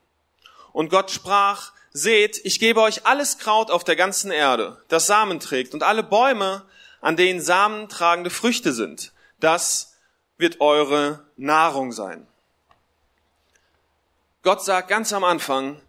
Und 0.74 0.90
Gott 0.90 1.10
sprach, 1.10 1.72
seht, 1.92 2.40
ich 2.46 2.60
gebe 2.60 2.82
euch 2.82 3.08
alles 3.08 3.40
Kraut 3.40 3.72
auf 3.72 3.84
der 3.84 3.96
ganzen 3.96 4.30
Erde, 4.30 4.84
das 4.90 5.08
Samen 5.08 5.40
trägt 5.40 5.74
und 5.74 5.82
alle 5.82 6.04
Bäume, 6.04 6.68
an 7.02 7.16
denen 7.16 7.42
samentragende 7.42 8.30
Früchte 8.30 8.74
sind. 8.74 9.14
Das 9.40 9.96
wird 10.38 10.62
eure 10.62 11.26
Nahrung 11.36 11.92
sein. 11.92 12.28
Gott 14.44 14.64
sagt 14.64 14.88
ganz 14.88 15.14
am 15.14 15.24
Anfang, 15.24 15.82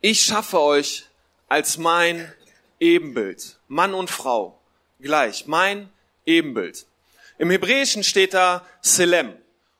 ich 0.00 0.22
schaffe 0.22 0.60
euch 0.62 1.04
als 1.46 1.76
mein 1.76 2.32
Ebenbild, 2.80 3.58
Mann 3.68 3.94
und 3.94 4.10
Frau, 4.10 4.60
gleich, 5.00 5.46
mein 5.46 5.90
Ebenbild. 6.26 6.86
Im 7.38 7.50
Hebräischen 7.50 8.02
steht 8.02 8.34
da 8.34 8.66
Selem. 8.80 9.34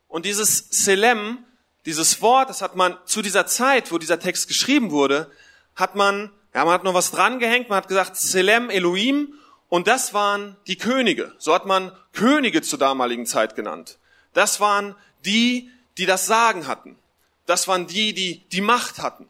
Und 0.09 0.27
dieses 0.27 0.69
Selem, 0.71 1.39
dieses 1.87 2.23
Wort, 2.23 2.51
das 2.51 2.63
hat 2.63 2.77
man 2.77 2.97
zu 3.07 3.23
dieser 3.23 3.47
Zeit, 3.47 3.91
wo 3.91 3.99
dieser 3.99 4.21
Text 4.21 4.49
geschrieben 4.49 4.91
wurde, 4.91 5.31
hat 5.75 5.95
man, 5.95 6.31
ja, 6.55 6.65
man 6.65 6.75
hat 6.75 6.85
noch 6.85 6.95
was 6.95 7.11
dran 7.11 7.39
gehängt, 7.39 7.69
man 7.69 7.79
hat 7.79 7.89
gesagt, 7.89 8.17
Selem 8.17 8.71
Elohim, 8.71 9.35
und 9.71 9.87
das 9.87 10.13
waren 10.13 10.57
die 10.67 10.77
Könige. 10.77 11.33
So 11.39 11.55
hat 11.55 11.65
man 11.65 11.93
Könige 12.13 12.61
zur 12.61 12.79
damaligen 12.79 13.25
Zeit 13.25 13.55
genannt. 13.55 13.99
Das 14.35 14.61
waren 14.61 14.97
die, 15.25 15.71
die 15.97 16.07
das 16.07 16.27
Sagen 16.27 16.67
hatten. 16.67 16.99
Das 17.47 17.69
waren 17.69 17.87
die, 17.87 18.13
die 18.13 18.49
die 18.49 18.61
Macht 18.61 18.99
hatten. 18.99 19.29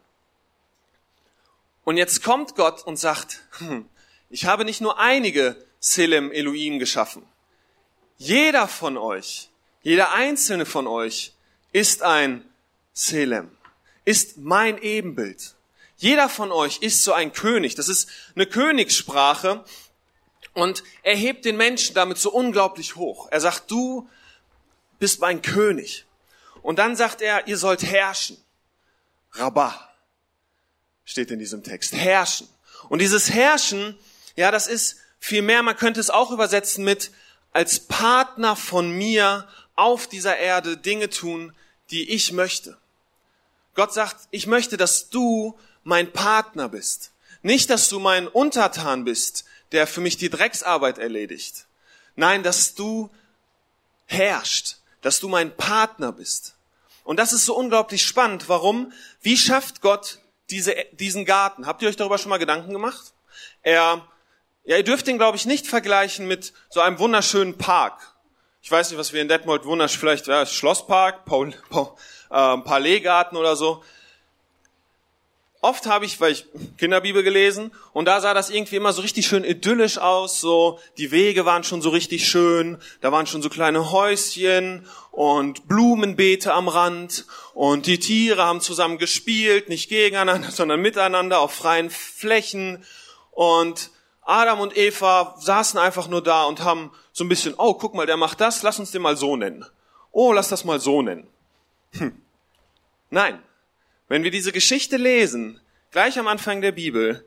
Und 1.84 1.96
jetzt 1.96 2.22
kommt 2.22 2.54
Gott 2.54 2.86
und 2.86 2.96
sagt, 2.96 3.40
hm, 3.58 3.88
ich 4.28 4.44
habe 4.44 4.64
nicht 4.64 4.80
nur 4.80 4.98
einige 4.98 5.56
Selem 5.78 6.30
Elohim 6.30 6.78
geschaffen. 6.78 7.22
Jeder 8.18 8.68
von 8.68 8.98
euch, 8.98 9.48
jeder 9.82 10.12
einzelne 10.12 10.66
von 10.66 10.86
euch 10.86 11.32
ist 11.72 12.02
ein 12.02 12.44
Selem, 12.92 13.50
ist 14.04 14.36
mein 14.36 14.76
Ebenbild. 14.78 15.54
Jeder 15.96 16.28
von 16.28 16.52
euch 16.52 16.78
ist 16.82 17.02
so 17.02 17.12
ein 17.12 17.32
König. 17.32 17.74
Das 17.74 17.88
ist 17.88 18.08
eine 18.34 18.46
Königssprache, 18.46 19.64
und 20.52 20.82
er 21.02 21.16
hebt 21.16 21.44
den 21.44 21.56
Menschen 21.56 21.94
damit 21.94 22.18
so 22.18 22.30
unglaublich 22.32 22.96
hoch. 22.96 23.28
Er 23.30 23.40
sagt, 23.40 23.70
du 23.70 24.08
bist 24.98 25.20
mein 25.20 25.42
König. 25.42 26.06
Und 26.62 26.78
dann 26.78 26.96
sagt 26.96 27.22
er, 27.22 27.46
ihr 27.46 27.56
sollt 27.56 27.82
herrschen. 27.82 28.36
Rabbah 29.32 29.89
steht 31.10 31.30
in 31.32 31.40
diesem 31.40 31.64
Text. 31.64 31.92
Herrschen. 31.92 32.48
Und 32.88 33.00
dieses 33.00 33.30
Herrschen, 33.30 33.98
ja, 34.36 34.52
das 34.52 34.68
ist 34.68 34.96
viel 35.18 35.42
mehr, 35.42 35.62
man 35.62 35.76
könnte 35.76 35.98
es 35.98 36.08
auch 36.08 36.30
übersetzen 36.30 36.84
mit 36.84 37.10
als 37.52 37.80
Partner 37.80 38.54
von 38.54 38.92
mir 38.92 39.48
auf 39.74 40.06
dieser 40.06 40.36
Erde 40.36 40.76
Dinge 40.76 41.10
tun, 41.10 41.52
die 41.90 42.10
ich 42.10 42.30
möchte. 42.30 42.78
Gott 43.74 43.92
sagt, 43.92 44.28
ich 44.30 44.46
möchte, 44.46 44.76
dass 44.76 45.10
du 45.10 45.58
mein 45.82 46.12
Partner 46.12 46.68
bist. 46.68 47.10
Nicht, 47.42 47.70
dass 47.70 47.88
du 47.88 47.98
mein 47.98 48.28
Untertan 48.28 49.04
bist, 49.04 49.44
der 49.72 49.88
für 49.88 50.00
mich 50.00 50.16
die 50.16 50.30
Drecksarbeit 50.30 50.98
erledigt. 50.98 51.66
Nein, 52.14 52.44
dass 52.44 52.74
du 52.74 53.10
herrschst, 54.06 54.80
dass 55.02 55.18
du 55.18 55.28
mein 55.28 55.56
Partner 55.56 56.12
bist. 56.12 56.54
Und 57.02 57.18
das 57.18 57.32
ist 57.32 57.46
so 57.46 57.56
unglaublich 57.56 58.06
spannend. 58.06 58.48
Warum? 58.48 58.92
Wie 59.22 59.36
schafft 59.36 59.80
Gott 59.80 60.19
diese, 60.50 60.74
diesen 60.92 61.24
Garten? 61.24 61.66
Habt 61.66 61.82
ihr 61.82 61.88
euch 61.88 61.96
darüber 61.96 62.18
schon 62.18 62.30
mal 62.30 62.38
Gedanken 62.38 62.72
gemacht? 62.72 63.14
Er, 63.62 64.06
ja, 64.64 64.76
ihr 64.76 64.84
dürft 64.84 65.08
ihn, 65.08 65.18
glaube 65.18 65.36
ich, 65.36 65.46
nicht 65.46 65.66
vergleichen 65.66 66.26
mit 66.26 66.52
so 66.68 66.80
einem 66.80 66.98
wunderschönen 66.98 67.56
Park. 67.58 68.14
Ich 68.62 68.70
weiß 68.70 68.90
nicht, 68.90 68.98
was 68.98 69.12
wir 69.12 69.22
in 69.22 69.28
Detmold 69.28 69.64
wunderschön, 69.64 70.00
vielleicht 70.00 70.26
ja, 70.26 70.44
Schlosspark, 70.44 71.24
Paul, 71.24 71.54
Paul, 71.70 71.88
äh, 72.30 72.58
Palais-Garten 72.58 73.36
oder 73.36 73.56
so. 73.56 73.82
Oft 75.62 75.86
habe 75.86 76.06
ich, 76.06 76.18
weil 76.22 76.32
ich 76.32 76.46
Kinderbibel 76.78 77.22
gelesen, 77.22 77.70
und 77.92 78.06
da 78.06 78.22
sah 78.22 78.32
das 78.32 78.48
irgendwie 78.48 78.76
immer 78.76 78.94
so 78.94 79.02
richtig 79.02 79.26
schön 79.26 79.44
idyllisch 79.44 79.98
aus, 79.98 80.40
so, 80.40 80.78
die 80.96 81.10
Wege 81.10 81.44
waren 81.44 81.64
schon 81.64 81.82
so 81.82 81.90
richtig 81.90 82.26
schön, 82.26 82.78
da 83.02 83.12
waren 83.12 83.26
schon 83.26 83.42
so 83.42 83.50
kleine 83.50 83.90
Häuschen 83.92 84.86
und 85.10 85.68
Blumenbeete 85.68 86.54
am 86.54 86.68
Rand 86.68 87.26
und 87.52 87.86
die 87.86 87.98
Tiere 87.98 88.42
haben 88.42 88.62
zusammen 88.62 88.96
gespielt, 88.96 89.68
nicht 89.68 89.90
gegeneinander, 89.90 90.50
sondern 90.50 90.80
miteinander 90.80 91.40
auf 91.40 91.52
freien 91.52 91.90
Flächen 91.90 92.82
und 93.32 93.90
Adam 94.22 94.60
und 94.60 94.76
Eva 94.78 95.34
saßen 95.40 95.78
einfach 95.78 96.08
nur 96.08 96.22
da 96.22 96.44
und 96.44 96.64
haben 96.64 96.90
so 97.12 97.22
ein 97.24 97.28
bisschen, 97.28 97.54
oh, 97.58 97.74
guck 97.74 97.94
mal, 97.94 98.06
der 98.06 98.16
macht 98.16 98.40
das, 98.40 98.62
lass 98.62 98.78
uns 98.78 98.92
den 98.92 99.02
mal 99.02 99.16
so 99.16 99.36
nennen. 99.36 99.66
Oh, 100.12 100.32
lass 100.32 100.48
das 100.48 100.64
mal 100.64 100.80
so 100.80 101.02
nennen. 101.02 101.26
Hm. 101.98 102.16
Nein, 103.10 103.42
wenn 104.10 104.24
wir 104.24 104.32
diese 104.32 104.50
Geschichte 104.50 104.96
lesen, 104.96 105.60
gleich 105.92 106.18
am 106.18 106.26
Anfang 106.26 106.60
der 106.60 106.72
Bibel, 106.72 107.24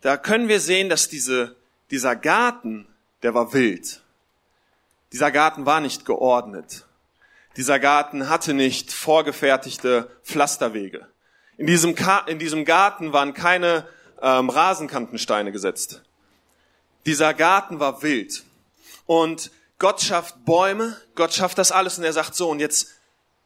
da 0.00 0.16
können 0.16 0.48
wir 0.48 0.60
sehen, 0.60 0.88
dass 0.88 1.10
diese, 1.10 1.56
dieser 1.90 2.16
Garten, 2.16 2.88
der 3.22 3.34
war 3.34 3.52
wild. 3.52 4.00
Dieser 5.12 5.30
Garten 5.30 5.66
war 5.66 5.82
nicht 5.82 6.06
geordnet. 6.06 6.86
Dieser 7.58 7.78
Garten 7.78 8.30
hatte 8.30 8.54
nicht 8.54 8.94
vorgefertigte 8.94 10.10
Pflasterwege. 10.24 11.06
In 11.58 11.66
diesem, 11.66 11.94
Ka 11.94 12.20
in 12.20 12.38
diesem 12.38 12.64
Garten 12.64 13.12
waren 13.12 13.34
keine 13.34 13.86
ähm, 14.22 14.48
Rasenkantensteine 14.48 15.52
gesetzt. 15.52 16.02
Dieser 17.04 17.34
Garten 17.34 17.78
war 17.78 18.02
wild. 18.02 18.42
Und 19.04 19.50
Gott 19.78 20.00
schafft 20.00 20.46
Bäume, 20.46 20.96
Gott 21.14 21.34
schafft 21.34 21.58
das 21.58 21.72
alles 21.72 21.98
und 21.98 22.04
er 22.04 22.14
sagt 22.14 22.34
so, 22.34 22.48
und 22.48 22.60
jetzt 22.60 22.88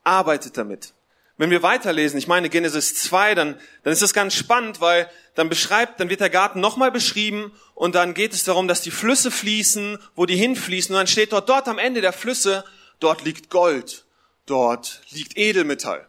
arbeitet 0.05 0.57
damit. 0.57 0.95
Wenn 1.41 1.51
wir 1.51 1.63
weiterlesen, 1.63 2.19
ich 2.19 2.27
meine 2.27 2.51
Genesis 2.51 2.95
2, 2.97 3.35
dann, 3.35 3.59
dann 3.83 3.95
ist 3.95 4.03
das 4.03 4.13
ganz 4.13 4.35
spannend, 4.35 4.83
weil 4.83 5.11
dann 5.35 5.49
beschreibt, 5.49 5.99
dann 5.99 6.11
wird 6.11 6.21
der 6.21 6.29
Garten 6.29 6.61
nochmal 6.61 6.91
beschrieben 6.91 7.59
und 7.75 7.95
dann 7.95 8.13
geht 8.13 8.35
es 8.35 8.45
darum, 8.45 8.69
dass 8.69 8.83
die 8.83 8.91
Flüsse 8.91 9.31
fließen, 9.31 9.99
wo 10.15 10.27
die 10.27 10.37
hinfließen 10.37 10.95
und 10.95 10.99
dann 10.99 11.07
steht 11.07 11.33
dort, 11.33 11.49
dort 11.49 11.67
am 11.67 11.79
Ende 11.79 12.03
der 12.03 12.13
Flüsse, 12.13 12.63
dort 12.99 13.25
liegt 13.25 13.49
Gold, 13.49 14.05
dort 14.45 15.01
liegt 15.13 15.39
Edelmetall. 15.39 16.07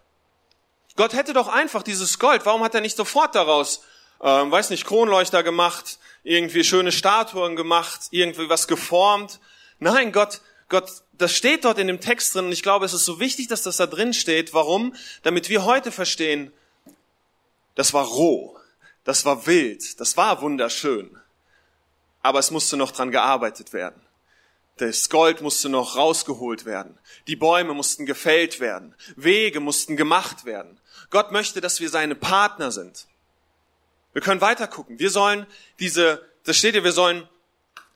Gott 0.98 1.14
hätte 1.14 1.32
doch 1.32 1.48
einfach 1.48 1.82
dieses 1.82 2.20
Gold, 2.20 2.46
warum 2.46 2.62
hat 2.62 2.76
er 2.76 2.82
nicht 2.82 2.98
sofort 2.98 3.34
daraus, 3.34 3.86
ähm, 4.22 4.52
weiß 4.52 4.70
nicht, 4.70 4.86
Kronleuchter 4.86 5.44
gemacht, 5.44 5.98
irgendwie 6.24 6.66
schöne 6.66 6.92
Statuen 6.92 7.56
gemacht, 7.56 8.02
irgendwie 8.12 8.50
was 8.50 8.68
geformt? 8.68 9.40
Nein, 9.80 10.12
Gott, 10.12 10.42
Gott 10.72 11.04
das 11.22 11.36
steht 11.36 11.66
dort 11.66 11.78
in 11.78 11.88
dem 11.88 12.02
Text 12.02 12.34
drin 12.34 12.46
und 12.46 12.52
ich 12.52 12.64
glaube, 12.64 12.86
es 12.86 12.94
ist 12.94 13.06
so 13.06 13.20
wichtig, 13.20 13.48
dass 13.48 13.62
das 13.62 13.78
da 13.78 13.86
drin 13.86 14.14
steht. 14.14 14.54
Warum? 14.54 14.96
Damit 15.22 15.50
wir 15.50 15.66
heute 15.66 15.92
verstehen, 15.92 16.52
das 17.76 17.94
war 17.94 18.06
roh, 18.06 18.58
das 19.04 19.24
war 19.24 19.46
wild, 19.46 20.00
das 20.00 20.18
war 20.18 20.42
wunderschön, 20.42 21.16
aber 22.24 22.40
es 22.40 22.52
musste 22.52 22.76
noch 22.76 22.92
dran 22.92 23.12
gearbeitet 23.12 23.72
werden. 23.72 24.02
Das 24.78 25.10
Gold 25.10 25.42
musste 25.42 25.70
noch 25.70 25.96
rausgeholt 25.96 26.66
werden. 26.66 26.98
Die 27.28 27.36
Bäume 27.36 27.76
mussten 27.76 28.08
gefällt 28.08 28.60
werden. 28.60 28.96
Wege 29.16 29.60
mussten 29.60 29.96
gemacht 29.96 30.44
werden. 30.46 30.80
Gott 31.12 31.32
möchte, 31.32 31.62
dass 31.62 31.82
wir 31.82 31.90
seine 31.90 32.16
Partner 32.16 32.72
sind. 32.72 33.06
Wir 34.14 34.24
können 34.24 34.42
weiter 34.42 34.68
gucken. 34.68 34.98
Wir 34.98 35.12
sollen 35.12 35.46
diese, 35.80 36.26
das 36.46 36.58
steht 36.58 36.74
hier, 36.74 36.84
wir 36.84 36.94
sollen 36.94 37.30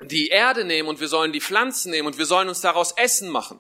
die 0.02 0.28
Erde 0.28 0.66
nehmen 0.66 0.90
und 0.90 1.00
wir 1.00 1.08
sollen 1.08 1.32
die 1.32 1.42
Pflanzen 1.42 1.92
nehmen 1.92 2.08
und 2.08 2.18
wir 2.18 2.26
sollen 2.26 2.50
uns 2.50 2.62
daraus 2.62 2.92
Essen 2.94 3.30
machen. 3.30 3.60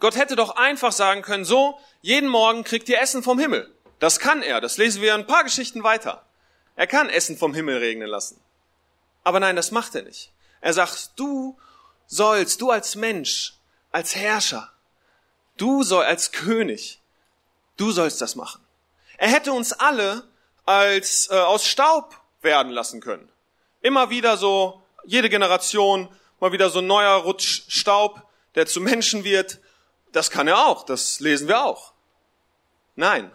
Gott 0.00 0.16
hätte 0.16 0.36
doch 0.36 0.56
einfach 0.56 0.92
sagen 0.92 1.22
können, 1.22 1.44
so, 1.44 1.78
jeden 2.02 2.28
Morgen 2.28 2.64
kriegt 2.64 2.88
ihr 2.88 3.00
Essen 3.00 3.22
vom 3.22 3.38
Himmel. 3.38 3.72
Das 3.98 4.18
kann 4.18 4.42
er, 4.42 4.60
das 4.60 4.76
lesen 4.76 5.00
wir 5.00 5.14
ein 5.14 5.26
paar 5.26 5.44
Geschichten 5.44 5.82
weiter. 5.82 6.26
Er 6.74 6.86
kann 6.86 7.08
Essen 7.08 7.38
vom 7.38 7.54
Himmel 7.54 7.78
regnen 7.78 8.08
lassen. 8.08 8.40
Aber 9.24 9.40
nein, 9.40 9.56
das 9.56 9.70
macht 9.70 9.94
er 9.94 10.02
nicht. 10.02 10.32
Er 10.60 10.72
sagt, 10.72 11.12
du 11.16 11.58
sollst, 12.06 12.60
du 12.60 12.70
als 12.70 12.94
Mensch, 12.94 13.54
als 13.90 14.14
Herrscher, 14.14 14.72
du 15.56 15.82
soll 15.82 16.04
als 16.04 16.32
König, 16.32 17.00
du 17.76 17.90
sollst 17.90 18.20
das 18.20 18.36
machen. 18.36 18.62
Er 19.16 19.28
hätte 19.28 19.52
uns 19.52 19.72
alle 19.72 20.28
als 20.66 21.30
äh, 21.30 21.34
aus 21.34 21.66
Staub 21.66 22.20
werden 22.42 22.72
lassen 22.72 23.00
können. 23.00 23.30
Immer 23.80 24.10
wieder 24.10 24.36
so 24.36 24.82
jede 25.06 25.28
Generation 25.28 26.08
mal 26.40 26.52
wieder 26.52 26.70
so 26.70 26.80
ein 26.80 26.86
neuer 26.86 27.14
Rutsch 27.16 27.62
Staub, 27.68 28.22
der 28.54 28.66
zu 28.66 28.80
Menschen 28.80 29.24
wird. 29.24 29.60
Das 30.12 30.30
kann 30.30 30.48
er 30.48 30.66
auch, 30.66 30.84
das 30.84 31.20
lesen 31.20 31.48
wir 31.48 31.64
auch. 31.64 31.92
Nein, 32.94 33.30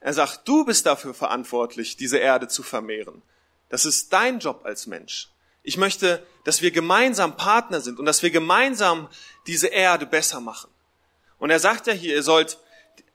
er 0.00 0.12
sagt, 0.12 0.46
du 0.46 0.64
bist 0.64 0.86
dafür 0.86 1.14
verantwortlich, 1.14 1.96
diese 1.96 2.18
Erde 2.18 2.48
zu 2.48 2.62
vermehren. 2.62 3.22
Das 3.68 3.84
ist 3.84 4.12
dein 4.12 4.38
Job 4.38 4.60
als 4.64 4.86
Mensch. 4.86 5.28
Ich 5.62 5.76
möchte, 5.76 6.24
dass 6.44 6.62
wir 6.62 6.70
gemeinsam 6.70 7.36
Partner 7.36 7.80
sind 7.80 7.98
und 7.98 8.06
dass 8.06 8.22
wir 8.22 8.30
gemeinsam 8.30 9.08
diese 9.46 9.66
Erde 9.66 10.06
besser 10.06 10.40
machen. 10.40 10.70
Und 11.38 11.50
er 11.50 11.58
sagt 11.58 11.86
ja 11.86 11.92
hier, 11.92 12.14
ihr 12.14 12.22
sollt, 12.22 12.58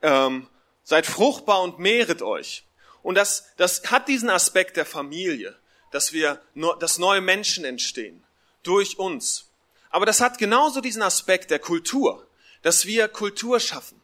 ähm, 0.02 0.48
seid 0.82 1.06
fruchtbar 1.06 1.62
und 1.62 1.78
mehret 1.78 2.20
euch. 2.20 2.64
Und 3.02 3.14
das, 3.14 3.46
das 3.56 3.90
hat 3.90 4.08
diesen 4.08 4.28
Aspekt 4.28 4.76
der 4.76 4.84
Familie 4.84 5.56
dass 5.92 6.12
wir, 6.12 6.40
dass 6.80 6.98
neue 6.98 7.20
Menschen 7.20 7.64
entstehen. 7.64 8.24
Durch 8.64 8.98
uns. 8.98 9.50
Aber 9.90 10.06
das 10.06 10.20
hat 10.20 10.38
genauso 10.38 10.80
diesen 10.80 11.02
Aspekt 11.02 11.50
der 11.50 11.58
Kultur, 11.58 12.26
dass 12.62 12.86
wir 12.86 13.08
Kultur 13.08 13.60
schaffen, 13.60 14.00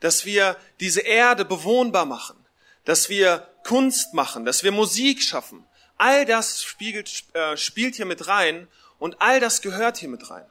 dass 0.00 0.24
wir 0.24 0.56
diese 0.80 1.00
Erde 1.00 1.44
bewohnbar 1.44 2.04
machen, 2.04 2.36
dass 2.84 3.08
wir 3.08 3.48
Kunst 3.64 4.14
machen, 4.14 4.44
dass 4.44 4.62
wir 4.62 4.72
Musik 4.72 5.22
schaffen. 5.22 5.66
All 5.96 6.24
das 6.24 6.62
spiegelt, 6.62 7.24
äh, 7.34 7.56
spielt 7.56 7.96
hier 7.96 8.06
mit 8.06 8.26
rein 8.26 8.68
und 8.98 9.20
all 9.20 9.40
das 9.40 9.62
gehört 9.62 9.96
hier 9.96 10.08
mit 10.08 10.30
rein. 10.30 10.46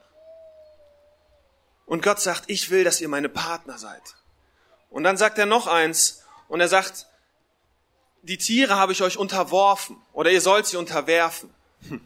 Und 1.85 2.03
Gott 2.03 2.19
sagt, 2.19 2.43
ich 2.47 2.69
will, 2.69 2.83
dass 2.83 3.01
ihr 3.01 3.09
meine 3.09 3.29
Partner 3.29 3.77
seid. 3.77 4.01
Und 4.89 5.03
dann 5.03 5.17
sagt 5.17 5.37
er 5.37 5.45
noch 5.45 5.67
eins, 5.67 6.23
und 6.47 6.61
er 6.61 6.67
sagt, 6.67 7.07
die 8.21 8.37
Tiere 8.37 8.75
habe 8.75 8.91
ich 8.91 9.01
euch 9.01 9.17
unterworfen 9.17 9.97
oder 10.13 10.31
ihr 10.31 10.41
sollt 10.41 10.65
sie 10.65 10.77
unterwerfen. 10.77 11.53
Hm. 11.87 12.05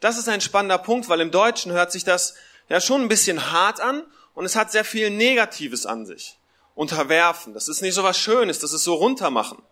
Das 0.00 0.18
ist 0.18 0.28
ein 0.28 0.40
spannender 0.40 0.78
Punkt, 0.78 1.08
weil 1.08 1.20
im 1.20 1.30
Deutschen 1.30 1.72
hört 1.72 1.90
sich 1.92 2.04
das 2.04 2.34
ja 2.68 2.80
schon 2.80 3.02
ein 3.02 3.08
bisschen 3.08 3.50
hart 3.50 3.80
an 3.80 4.04
und 4.34 4.44
es 4.44 4.56
hat 4.56 4.70
sehr 4.70 4.84
viel 4.84 5.10
Negatives 5.10 5.86
an 5.86 6.06
sich. 6.06 6.38
Unterwerfen, 6.74 7.54
das 7.54 7.66
ist 7.66 7.82
nicht 7.82 7.94
so 7.94 8.04
was 8.04 8.18
Schönes, 8.18 8.60
das 8.60 8.72
ist 8.72 8.84
so 8.84 8.94
runtermachen. 8.94 9.62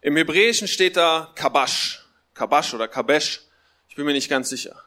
Im 0.00 0.16
Hebräischen 0.16 0.68
steht 0.68 0.96
da 0.96 1.32
Kabash, 1.34 2.06
Kabash 2.34 2.72
oder 2.72 2.86
Kabesh. 2.86 3.42
Ich 3.88 3.96
bin 3.96 4.06
mir 4.06 4.12
nicht 4.12 4.30
ganz 4.30 4.48
sicher. 4.48 4.84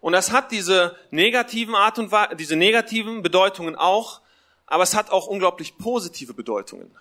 Und 0.00 0.12
das 0.12 0.30
hat 0.30 0.50
diese 0.50 0.96
negativen 1.10 1.74
Art 1.74 1.98
und 1.98 2.10
diese 2.38 2.56
negativen 2.56 3.22
Bedeutungen 3.22 3.76
auch, 3.76 4.22
aber 4.66 4.82
es 4.82 4.94
hat 4.94 5.10
auch 5.10 5.26
unglaublich 5.26 5.76
positive 5.78 6.32
Bedeutungen. 6.32 6.96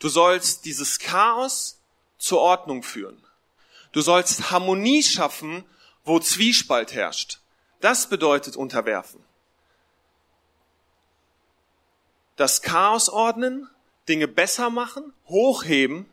Du 0.00 0.08
sollst 0.08 0.64
dieses 0.64 0.98
Chaos 0.98 1.78
zur 2.18 2.40
Ordnung 2.40 2.82
führen. 2.82 3.22
Du 3.92 4.00
sollst 4.00 4.50
Harmonie 4.50 5.02
schaffen, 5.02 5.64
wo 6.04 6.18
Zwiespalt 6.18 6.94
herrscht. 6.94 7.38
Das 7.80 8.08
bedeutet 8.08 8.56
unterwerfen. 8.56 9.22
Das 12.36 12.62
Chaos 12.62 13.10
ordnen, 13.10 13.68
Dinge 14.08 14.26
besser 14.26 14.70
machen, 14.70 15.12
hochheben 15.28 16.06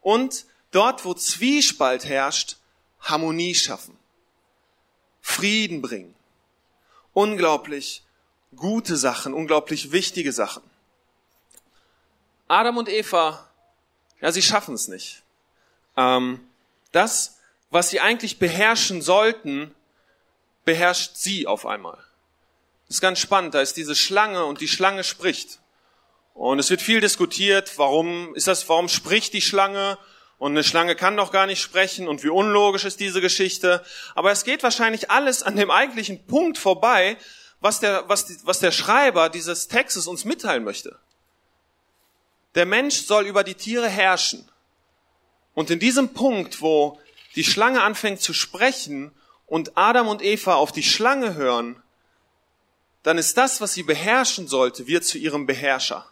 und 0.00 0.46
dort, 0.70 1.04
wo 1.04 1.12
Zwiespalt 1.12 2.06
herrscht, 2.06 2.56
Harmonie 3.00 3.54
schaffen. 3.54 3.98
Frieden 5.20 5.82
bringen. 5.82 6.14
Unglaublich 7.12 8.02
gute 8.56 8.96
Sachen, 8.96 9.34
unglaublich 9.34 9.92
wichtige 9.92 10.32
Sachen. 10.32 10.62
Adam 12.52 12.76
und 12.76 12.90
Eva, 12.90 13.48
ja, 14.20 14.30
sie 14.30 14.42
schaffen 14.42 14.74
es 14.74 14.86
nicht. 14.86 15.22
Ähm, 15.96 16.38
das, 16.92 17.38
was 17.70 17.88
sie 17.88 18.00
eigentlich 18.00 18.38
beherrschen 18.38 19.00
sollten, 19.00 19.74
beherrscht 20.66 21.16
sie 21.16 21.46
auf 21.46 21.64
einmal. 21.64 21.96
Das 22.86 22.96
ist 22.96 23.00
ganz 23.00 23.20
spannend. 23.20 23.54
Da 23.54 23.62
ist 23.62 23.78
diese 23.78 23.94
Schlange 23.94 24.44
und 24.44 24.60
die 24.60 24.68
Schlange 24.68 25.02
spricht. 25.02 25.60
Und 26.34 26.58
es 26.58 26.68
wird 26.68 26.82
viel 26.82 27.00
diskutiert, 27.00 27.78
warum 27.78 28.34
ist 28.34 28.48
das, 28.48 28.68
warum 28.68 28.90
spricht 28.90 29.32
die 29.32 29.40
Schlange? 29.40 29.96
Und 30.36 30.52
eine 30.52 30.62
Schlange 30.62 30.94
kann 30.94 31.16
doch 31.16 31.32
gar 31.32 31.46
nicht 31.46 31.62
sprechen 31.62 32.06
und 32.06 32.22
wie 32.22 32.28
unlogisch 32.28 32.84
ist 32.84 33.00
diese 33.00 33.22
Geschichte. 33.22 33.82
Aber 34.14 34.30
es 34.30 34.44
geht 34.44 34.62
wahrscheinlich 34.62 35.10
alles 35.10 35.42
an 35.42 35.56
dem 35.56 35.70
eigentlichen 35.70 36.26
Punkt 36.26 36.58
vorbei, 36.58 37.16
was 37.60 37.80
der, 37.80 38.10
was, 38.10 38.44
was 38.44 38.58
der 38.58 38.72
Schreiber 38.72 39.30
dieses 39.30 39.68
Textes 39.68 40.06
uns 40.06 40.26
mitteilen 40.26 40.64
möchte. 40.64 40.98
Der 42.54 42.66
Mensch 42.66 43.06
soll 43.06 43.26
über 43.26 43.44
die 43.44 43.54
Tiere 43.54 43.88
herrschen. 43.88 44.48
Und 45.54 45.70
in 45.70 45.78
diesem 45.78 46.14
Punkt, 46.14 46.60
wo 46.60 47.00
die 47.34 47.44
Schlange 47.44 47.82
anfängt 47.82 48.20
zu 48.20 48.34
sprechen 48.34 49.12
und 49.46 49.76
Adam 49.76 50.08
und 50.08 50.22
Eva 50.22 50.54
auf 50.54 50.72
die 50.72 50.82
Schlange 50.82 51.34
hören, 51.34 51.82
dann 53.02 53.18
ist 53.18 53.36
das, 53.36 53.60
was 53.60 53.72
sie 53.74 53.82
beherrschen 53.82 54.46
sollte, 54.46 54.86
wird 54.86 55.04
zu 55.04 55.18
ihrem 55.18 55.46
Beherrscher. 55.46 56.08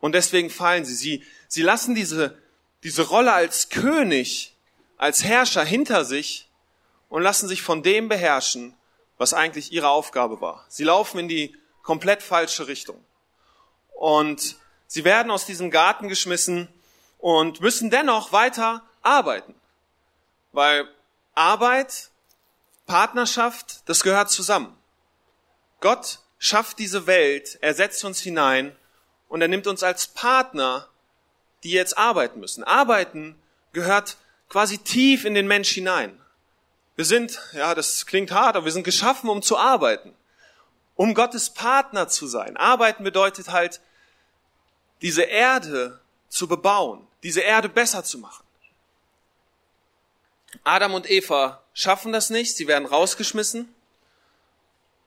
Und 0.00 0.12
deswegen 0.14 0.48
fallen 0.50 0.84
sie. 0.84 0.94
Sie, 0.94 1.24
sie 1.48 1.62
lassen 1.62 1.94
diese, 1.94 2.38
diese 2.82 3.02
Rolle 3.02 3.32
als 3.32 3.68
König, 3.68 4.56
als 4.96 5.24
Herrscher 5.24 5.64
hinter 5.64 6.04
sich 6.04 6.48
und 7.08 7.22
lassen 7.22 7.48
sich 7.48 7.62
von 7.62 7.82
dem 7.82 8.08
beherrschen, 8.08 8.74
was 9.18 9.34
eigentlich 9.34 9.72
ihre 9.72 9.90
Aufgabe 9.90 10.40
war. 10.40 10.64
Sie 10.68 10.84
laufen 10.84 11.18
in 11.18 11.28
die 11.28 11.54
komplett 11.82 12.22
falsche 12.22 12.66
Richtung. 12.66 13.04
Und 13.90 14.56
sie 14.90 15.04
werden 15.04 15.30
aus 15.30 15.46
diesem 15.46 15.70
Garten 15.70 16.08
geschmissen 16.08 16.68
und 17.18 17.60
müssen 17.60 17.90
dennoch 17.90 18.32
weiter 18.32 18.82
arbeiten. 19.02 19.54
Weil 20.50 20.88
Arbeit, 21.34 22.10
Partnerschaft, 22.86 23.88
das 23.88 24.02
gehört 24.02 24.30
zusammen. 24.30 24.76
Gott 25.80 26.18
schafft 26.40 26.80
diese 26.80 27.06
Welt, 27.06 27.56
er 27.60 27.72
setzt 27.74 28.04
uns 28.04 28.18
hinein 28.18 28.74
und 29.28 29.40
er 29.40 29.48
nimmt 29.48 29.68
uns 29.68 29.84
als 29.84 30.08
Partner, 30.08 30.88
die 31.62 31.70
jetzt 31.70 31.96
arbeiten 31.96 32.40
müssen. 32.40 32.64
Arbeiten 32.64 33.40
gehört 33.72 34.16
quasi 34.48 34.78
tief 34.78 35.24
in 35.24 35.34
den 35.34 35.46
Mensch 35.46 35.70
hinein. 35.70 36.20
Wir 36.96 37.04
sind, 37.04 37.40
ja, 37.52 37.76
das 37.76 38.06
klingt 38.06 38.32
hart, 38.32 38.56
aber 38.56 38.64
wir 38.64 38.72
sind 38.72 38.82
geschaffen, 38.82 39.30
um 39.30 39.40
zu 39.40 39.56
arbeiten, 39.56 40.16
um 40.96 41.14
Gottes 41.14 41.50
Partner 41.50 42.08
zu 42.08 42.26
sein. 42.26 42.56
Arbeiten 42.56 43.04
bedeutet 43.04 43.50
halt, 43.50 43.80
diese 45.02 45.22
Erde 45.22 46.00
zu 46.28 46.46
bebauen, 46.48 47.06
diese 47.22 47.40
Erde 47.40 47.68
besser 47.68 48.04
zu 48.04 48.18
machen. 48.18 48.44
Adam 50.64 50.94
und 50.94 51.08
Eva 51.08 51.62
schaffen 51.72 52.12
das 52.12 52.30
nicht, 52.30 52.56
sie 52.56 52.66
werden 52.66 52.86
rausgeschmissen. 52.86 53.74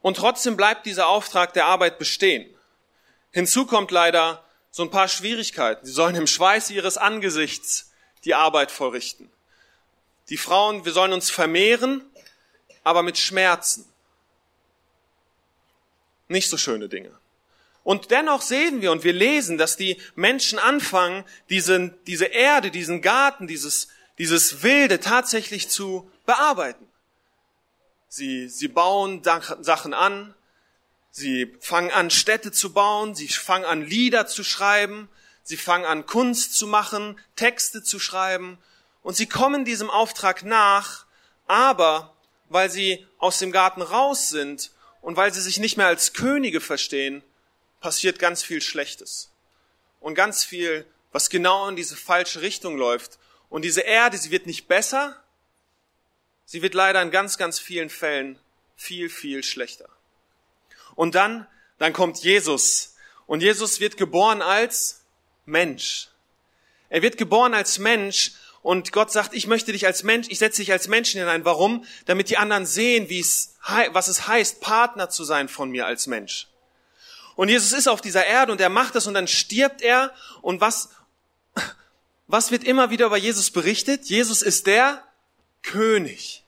Und 0.02 0.18
trotzdem 0.18 0.58
bleibt 0.58 0.86
dieser 0.86 1.08
Auftrag 1.08 1.54
der 1.54 1.66
Arbeit 1.66 1.98
bestehen. 1.98 2.54
Hinzu 3.32 3.66
kommt 3.66 3.92
leider 3.92 4.44
so 4.72 4.84
ein 4.84 4.90
paar 4.90 5.08
Schwierigkeiten. 5.08 5.86
Sie 5.86 5.92
sollen 5.92 6.16
im 6.16 6.28
Schweiß 6.28 6.70
ihres 6.72 6.98
Angesichts 6.98 7.92
die 8.26 8.36
Arbeit 8.36 8.72
vollrichten. 8.72 9.30
Die 10.30 10.38
Frauen, 10.38 10.86
wir 10.86 10.94
sollen 10.94 11.14
uns 11.14 11.30
vermehren, 11.30 12.04
aber 12.84 13.04
mit 13.04 13.18
Schmerzen. 13.18 13.88
Nicht 16.28 16.50
so 16.50 16.58
schöne 16.58 16.90
Dinge. 16.90 17.12
Und 17.84 18.12
dennoch 18.12 18.42
sehen 18.42 18.82
wir 18.82 18.92
und 18.92 19.04
wir 19.04 19.14
lesen, 19.14 19.58
dass 19.58 19.76
die 19.76 20.00
Menschen 20.16 20.58
anfangen, 20.58 21.26
diesen, 21.50 21.94
diese 22.08 22.26
Erde, 22.26 22.72
diesen 22.72 23.02
Garten, 23.02 23.48
dieses, 23.48 23.90
dieses 24.18 24.64
Wilde 24.64 25.00
tatsächlich 25.00 25.70
zu 25.70 26.10
bearbeiten. 26.26 26.88
Sie, 28.08 28.48
sie 28.48 28.68
bauen 28.68 29.22
Sachen 29.24 29.94
an, 29.94 30.34
Sie 31.16 31.56
fangen 31.60 31.92
an, 31.92 32.10
Städte 32.10 32.52
zu 32.52 32.74
bauen, 32.74 33.14
sie 33.14 33.28
fangen 33.28 33.66
an, 33.66 33.86
Lieder 33.86 34.26
zu 34.26 34.44
schreiben, 34.44 35.10
sie 35.44 35.58
fangen 35.58 35.86
an, 35.86 36.08
Kunst 36.08 36.58
zu 36.58 36.66
machen, 36.66 37.20
Texte 37.36 37.84
zu 37.84 38.00
schreiben 38.00 38.58
und 39.04 39.16
sie 39.16 39.28
kommen 39.28 39.64
diesem 39.64 39.92
Auftrag 39.92 40.42
nach, 40.42 41.06
aber 41.46 42.16
weil 42.50 42.72
sie 42.72 43.06
aus 43.20 43.38
dem 43.38 43.52
Garten 43.52 43.84
raus 43.84 44.30
sind 44.30 44.72
und 45.02 45.16
weil 45.16 45.32
sie 45.32 45.42
sich 45.42 45.60
nicht 45.60 45.78
mehr 45.78 45.86
als 45.86 46.14
Könige 46.14 46.62
verstehen, 46.62 47.22
passiert 47.84 48.18
ganz 48.18 48.42
viel 48.42 48.62
Schlechtes. 48.62 49.30
Und 50.00 50.16
ganz 50.16 50.44
viel, 50.44 50.86
was 51.12 51.30
genau 51.30 51.68
in 51.68 51.76
diese 51.76 51.98
falsche 51.98 52.42
Richtung 52.42 52.78
läuft. 52.78 53.20
Und 53.50 53.64
diese 53.64 53.82
Erde, 53.82 54.18
sie 54.18 54.32
wird 54.32 54.48
nicht 54.48 54.68
besser, 54.68 55.22
sie 56.46 56.62
wird 56.62 56.74
leider 56.74 57.02
in 57.02 57.12
ganz, 57.12 57.38
ganz 57.38 57.60
vielen 57.60 57.90
Fällen 57.90 58.40
viel, 58.76 59.10
viel 59.10 59.44
schlechter. 59.44 59.90
Und 60.96 61.14
dann, 61.14 61.46
dann 61.78 61.94
kommt 61.94 62.20
Jesus. 62.20 62.96
Und 63.28 63.42
Jesus 63.42 63.80
wird 63.80 63.98
geboren 63.98 64.42
als 64.42 65.04
Mensch. 65.46 66.08
Er 66.90 67.02
wird 67.02 67.18
geboren 67.18 67.54
als 67.54 67.80
Mensch 67.80 68.32
und 68.62 68.94
Gott 68.94 69.12
sagt, 69.12 69.34
ich 69.34 69.46
möchte 69.48 69.74
dich 69.74 69.86
als 69.86 70.04
Mensch, 70.04 70.28
ich 70.30 70.40
setze 70.40 70.62
dich 70.62 70.72
als 70.72 70.88
Menschen 70.88 71.20
hinein. 71.20 71.44
Warum? 71.44 71.86
Damit 72.06 72.30
die 72.30 72.38
anderen 72.38 72.66
sehen, 72.66 73.10
wie 73.10 73.20
es, 73.20 73.56
was 73.92 74.08
es 74.08 74.28
heißt, 74.28 74.62
Partner 74.62 75.10
zu 75.10 75.26
sein 75.26 75.50
von 75.50 75.70
mir 75.70 75.86
als 75.86 76.08
Mensch. 76.08 76.48
Und 77.36 77.50
Jesus 77.50 77.72
ist 77.72 77.88
auf 77.88 78.02
dieser 78.02 78.26
Erde 78.26 78.52
und 78.52 78.62
er 78.62 78.70
macht 78.70 78.96
das 78.96 79.08
und 79.08 79.14
dann 79.14 79.28
stirbt 79.28 79.82
er. 79.82 80.14
Und 80.42 80.62
was, 80.62 80.90
was 82.28 82.52
wird 82.52 82.64
immer 82.64 82.90
wieder 82.90 83.08
über 83.08 83.18
Jesus 83.18 83.52
berichtet? 83.52 84.06
Jesus 84.06 84.42
ist 84.42 84.68
der 84.68 85.04
König. 85.62 86.44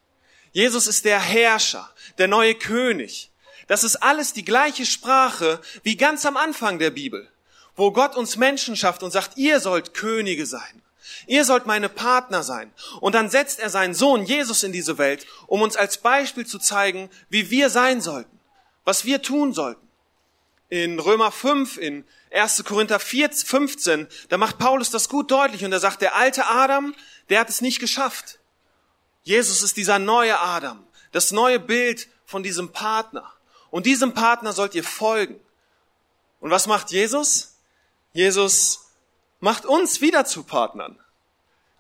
Jesus 0.52 0.88
ist 0.88 1.06
der 1.06 1.20
Herrscher, 1.20 1.90
der 2.18 2.28
neue 2.28 2.56
König. 2.56 3.32
Das 3.68 3.84
ist 3.84 3.98
alles 3.98 4.34
die 4.34 4.46
gleiche 4.46 4.86
Sprache 4.86 5.60
wie 5.84 5.98
ganz 5.98 6.26
am 6.26 6.38
Anfang 6.38 6.80
der 6.80 6.92
Bibel, 6.92 7.28
wo 7.76 7.92
Gott 7.92 8.16
uns 8.16 8.36
Menschen 8.36 8.76
schafft 8.76 9.04
und 9.04 9.12
sagt, 9.12 9.38
ihr 9.38 9.60
sollt 9.60 9.94
Könige 9.94 10.46
sein. 10.46 10.82
Ihr 11.28 11.46
sollt 11.46 11.66
meine 11.66 11.90
Partner 11.90 12.44
sein. 12.44 12.72
Und 13.00 13.16
dann 13.16 13.30
setzt 13.30 13.60
er 13.60 13.70
seinen 13.70 13.94
Sohn 13.94 14.24
Jesus 14.26 14.64
in 14.64 14.72
diese 14.72 14.98
Welt, 14.98 15.26
um 15.48 15.62
uns 15.62 15.76
als 15.76 15.98
Beispiel 15.98 16.46
zu 16.46 16.60
zeigen, 16.60 17.10
wie 17.30 17.50
wir 17.50 17.70
sein 17.70 18.02
sollten, 18.02 18.40
was 18.84 19.06
wir 19.06 19.22
tun 19.22 19.54
sollten. 19.54 19.85
In 20.76 21.00
Römer 21.00 21.32
5, 21.32 21.78
in 21.78 22.04
1. 22.34 22.66
Korinther 22.66 23.00
4, 23.00 23.32
15, 23.32 24.10
da 24.28 24.38
macht 24.38 24.58
Paulus 24.58 24.90
das 24.90 25.08
gut 25.08 25.32
deutlich 25.32 25.64
und 25.64 25.72
er 25.72 25.80
sagt, 25.80 26.02
der 26.02 26.18
alte 26.18 26.48
Adam, 26.48 26.94
der 27.30 27.40
hat 27.40 27.48
es 27.48 27.62
nicht 27.62 27.80
geschafft. 27.80 28.40
Jesus 29.24 29.64
ist 29.64 29.78
dieser 29.78 30.00
neue 30.00 30.38
Adam, 30.38 30.86
das 31.14 31.32
neue 31.32 31.62
Bild 31.62 32.10
von 32.26 32.44
diesem 32.44 32.74
Partner. 32.74 33.32
Und 33.72 33.86
diesem 33.86 34.14
Partner 34.14 34.52
sollt 34.52 34.76
ihr 34.76 34.84
folgen. 34.84 35.40
Und 36.42 36.52
was 36.52 36.68
macht 36.68 36.92
Jesus? 36.92 37.56
Jesus 38.12 38.90
macht 39.40 39.66
uns 39.66 40.02
wieder 40.02 40.26
zu 40.26 40.44
Partnern. 40.44 41.00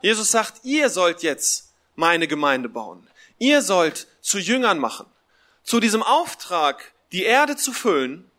Jesus 0.01 0.31
sagt, 0.31 0.63
ihr 0.63 0.89
sollt 0.89 1.21
jetzt 1.21 1.73
meine 1.95 2.29
Gemeinde 2.29 2.69
bauen. 2.69 3.05
Ihr 3.39 3.61
sollt 3.61 4.07
zu 4.21 4.39
Jüngern 4.39 4.79
machen. 4.79 5.05
Zu 5.63 5.81
diesem 5.81 6.01
Auftrag, 6.01 6.93
die 7.11 7.23
Erde 7.23 7.57
zu 7.57 7.73
füllen 7.73 8.31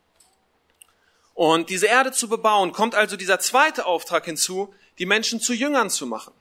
und 1.37 1.69
diese 1.69 1.87
Erde 1.87 2.13
zu 2.13 2.31
bebauen, 2.31 2.73
kommt 2.73 2.95
also 2.95 3.15
dieser 3.15 3.39
zweite 3.39 3.85
Auftrag 3.85 4.25
hinzu, 4.25 4.75
die 4.99 5.05
Menschen 5.05 5.39
zu 5.39 5.53
Jüngern 5.53 5.91
zu 5.91 6.07
machen. 6.07 6.33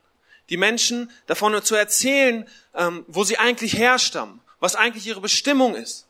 Die 0.48 0.56
Menschen 0.56 1.12
davon 1.28 1.62
zu 1.62 1.76
erzählen, 1.76 2.48
ähm, 2.74 3.04
wo 3.10 3.26
sie 3.26 3.38
eigentlich 3.38 3.76
herstammen, 3.78 4.40
was 4.62 4.78
eigentlich 4.78 5.06
ihre 5.06 5.20
Bestimmung 5.20 5.76
ist. 5.76 6.08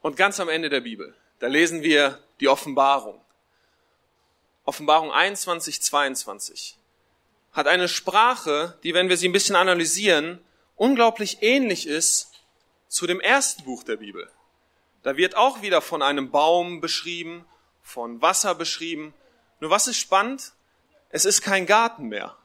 Und 0.00 0.16
ganz 0.16 0.38
am 0.38 0.48
Ende 0.48 0.68
der 0.68 0.82
Bibel, 0.82 1.16
da 1.40 1.48
lesen 1.48 1.82
wir 1.82 2.22
die 2.38 2.46
Offenbarung. 2.46 3.20
Offenbarung 4.64 5.10
21, 5.10 5.82
22, 5.82 6.78
hat 7.50 7.66
eine 7.66 7.88
Sprache, 7.88 8.78
die, 8.84 8.94
wenn 8.94 9.08
wir 9.08 9.16
sie 9.16 9.28
ein 9.28 9.32
bisschen 9.32 9.56
analysieren, 9.56 10.38
unglaublich 10.76 11.38
ähnlich 11.40 11.88
ist 11.88 12.30
zu 12.86 13.08
dem 13.08 13.18
ersten 13.18 13.64
Buch 13.64 13.82
der 13.82 13.96
Bibel. 13.96 14.30
Da 15.06 15.16
wird 15.16 15.36
auch 15.36 15.62
wieder 15.62 15.82
von 15.82 16.02
einem 16.02 16.32
Baum 16.32 16.80
beschrieben, 16.80 17.44
von 17.80 18.20
Wasser 18.22 18.56
beschrieben. 18.56 19.14
Nur 19.60 19.70
was 19.70 19.86
ist 19.86 19.98
spannend? 19.98 20.52
Es 21.10 21.24
ist 21.24 21.42
kein 21.42 21.64
Garten 21.64 22.08
mehr. 22.08 22.36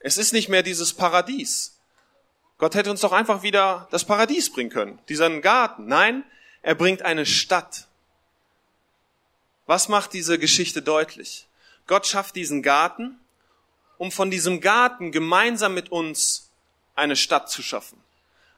Es 0.00 0.18
ist 0.18 0.32
nicht 0.32 0.48
mehr 0.48 0.64
dieses 0.64 0.94
Paradies. 0.94 1.78
Gott 2.58 2.74
hätte 2.74 2.90
uns 2.90 3.02
doch 3.02 3.12
einfach 3.12 3.44
wieder 3.44 3.86
das 3.92 4.04
Paradies 4.04 4.50
bringen 4.52 4.70
können, 4.70 4.98
diesen 5.08 5.42
Garten. 5.42 5.86
Nein, 5.86 6.24
er 6.62 6.74
bringt 6.74 7.02
eine 7.02 7.24
Stadt. 7.24 7.86
Was 9.66 9.88
macht 9.88 10.12
diese 10.12 10.40
Geschichte 10.40 10.82
deutlich? 10.82 11.46
Gott 11.86 12.08
schafft 12.08 12.34
diesen 12.34 12.64
Garten, 12.64 13.20
um 13.96 14.10
von 14.10 14.28
diesem 14.28 14.60
Garten 14.60 15.12
gemeinsam 15.12 15.72
mit 15.72 15.92
uns 15.92 16.50
eine 16.96 17.14
Stadt 17.14 17.48
zu 17.48 17.62
schaffen. 17.62 18.02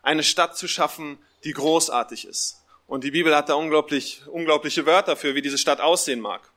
Eine 0.00 0.22
Stadt 0.22 0.56
zu 0.56 0.66
schaffen, 0.66 1.18
die 1.44 1.52
großartig 1.52 2.26
ist. 2.26 2.63
Und 2.86 3.04
die 3.04 3.10
Bibel 3.10 3.34
hat 3.34 3.48
da 3.48 3.54
unglaublich, 3.54 4.22
unglaubliche 4.26 4.86
Wörter 4.86 5.16
für, 5.16 5.34
wie 5.34 5.42
diese 5.42 5.58
Stadt 5.58 5.80
aussehen 5.80 6.20
mag. 6.20 6.50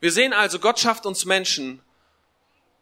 Wir 0.00 0.10
sehen 0.10 0.32
also, 0.32 0.58
Gott 0.58 0.80
schafft 0.80 1.06
uns 1.06 1.24
Menschen 1.24 1.80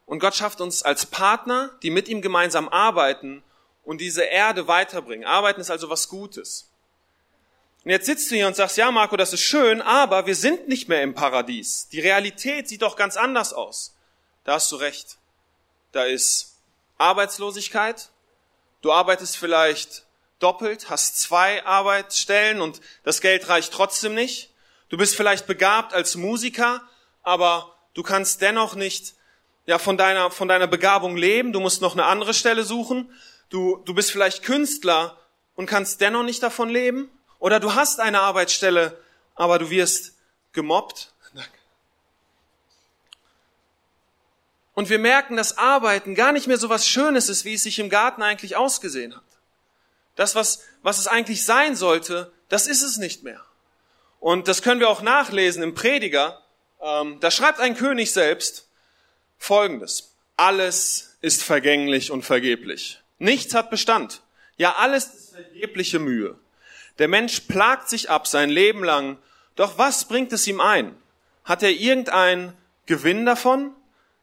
und 0.06 0.20
Gott 0.20 0.34
schafft 0.34 0.60
uns 0.60 0.82
als 0.82 1.06
Partner, 1.06 1.70
die 1.82 1.90
mit 1.90 2.08
ihm 2.08 2.22
gemeinsam 2.22 2.68
arbeiten 2.68 3.42
und 3.84 4.00
diese 4.00 4.22
Erde 4.22 4.68
weiterbringen. 4.68 5.26
Arbeiten 5.26 5.60
ist 5.60 5.70
also 5.70 5.90
was 5.90 6.08
Gutes. 6.08 6.70
Und 7.84 7.90
jetzt 7.90 8.06
sitzt 8.06 8.30
du 8.30 8.36
hier 8.36 8.46
und 8.46 8.56
sagst, 8.56 8.76
ja 8.76 8.90
Marco, 8.90 9.16
das 9.16 9.32
ist 9.32 9.42
schön, 9.42 9.80
aber 9.80 10.26
wir 10.26 10.34
sind 10.34 10.68
nicht 10.68 10.88
mehr 10.88 11.02
im 11.02 11.14
Paradies. 11.14 11.88
Die 11.88 12.00
Realität 12.00 12.68
sieht 12.68 12.82
doch 12.82 12.96
ganz 12.96 13.16
anders 13.16 13.52
aus. 13.52 13.96
Da 14.44 14.54
hast 14.54 14.70
du 14.72 14.76
recht. 14.76 15.18
Da 15.92 16.04
ist 16.04 16.56
Arbeitslosigkeit. 16.98 18.10
Du 18.82 18.92
arbeitest 18.92 19.36
vielleicht 19.36 20.06
doppelt, 20.40 20.90
hast 20.90 21.18
zwei 21.18 21.64
Arbeitsstellen 21.64 22.60
und 22.60 22.80
das 23.04 23.20
Geld 23.20 23.48
reicht 23.48 23.72
trotzdem 23.72 24.14
nicht. 24.14 24.50
Du 24.88 24.96
bist 24.96 25.14
vielleicht 25.14 25.46
begabt 25.46 25.94
als 25.94 26.16
Musiker, 26.16 26.82
aber 27.22 27.76
du 27.94 28.02
kannst 28.02 28.42
dennoch 28.42 28.74
nicht 28.74 29.14
ja, 29.66 29.78
von 29.78 29.96
deiner, 29.96 30.30
von 30.30 30.48
deiner 30.48 30.66
Begabung 30.66 31.16
leben. 31.16 31.52
Du 31.52 31.60
musst 31.60 31.80
noch 31.80 31.92
eine 31.92 32.06
andere 32.06 32.34
Stelle 32.34 32.64
suchen. 32.64 33.14
Du, 33.50 33.76
du 33.84 33.94
bist 33.94 34.10
vielleicht 34.10 34.42
Künstler 34.42 35.16
und 35.54 35.66
kannst 35.66 36.00
dennoch 36.00 36.24
nicht 36.24 36.42
davon 36.42 36.68
leben. 36.68 37.08
Oder 37.38 37.60
du 37.60 37.74
hast 37.74 38.00
eine 38.00 38.20
Arbeitsstelle, 38.20 38.98
aber 39.34 39.58
du 39.58 39.70
wirst 39.70 40.14
gemobbt. 40.52 41.12
Und 44.74 44.88
wir 44.88 44.98
merken, 44.98 45.36
dass 45.36 45.58
Arbeiten 45.58 46.14
gar 46.14 46.32
nicht 46.32 46.46
mehr 46.46 46.56
so 46.56 46.68
was 46.68 46.88
Schönes 46.88 47.28
ist, 47.28 47.44
wie 47.44 47.54
es 47.54 47.62
sich 47.62 47.78
im 47.78 47.90
Garten 47.90 48.22
eigentlich 48.22 48.56
ausgesehen 48.56 49.14
hat. 49.14 49.22
Das, 50.20 50.34
was, 50.34 50.62
was 50.82 50.98
es 50.98 51.06
eigentlich 51.06 51.46
sein 51.46 51.74
sollte, 51.74 52.30
das 52.50 52.66
ist 52.66 52.82
es 52.82 52.98
nicht 52.98 53.22
mehr. 53.22 53.42
Und 54.18 54.48
das 54.48 54.60
können 54.60 54.78
wir 54.78 54.90
auch 54.90 55.00
nachlesen 55.00 55.62
im 55.62 55.72
Prediger. 55.72 56.42
Ähm, 56.82 57.16
da 57.20 57.30
schreibt 57.30 57.58
ein 57.58 57.74
König 57.74 58.12
selbst 58.12 58.68
Folgendes. 59.38 60.14
Alles 60.36 61.16
ist 61.22 61.42
vergänglich 61.42 62.10
und 62.10 62.22
vergeblich. 62.22 63.00
Nichts 63.18 63.54
hat 63.54 63.70
Bestand. 63.70 64.20
Ja, 64.58 64.74
alles 64.76 65.06
ist 65.06 65.32
vergebliche 65.36 65.98
Mühe. 65.98 66.38
Der 66.98 67.08
Mensch 67.08 67.40
plagt 67.40 67.88
sich 67.88 68.10
ab 68.10 68.26
sein 68.26 68.50
Leben 68.50 68.84
lang, 68.84 69.16
doch 69.56 69.78
was 69.78 70.06
bringt 70.06 70.34
es 70.34 70.46
ihm 70.46 70.60
ein? 70.60 70.94
Hat 71.44 71.62
er 71.62 71.70
irgendein 71.70 72.52
Gewinn 72.84 73.24
davon? 73.24 73.74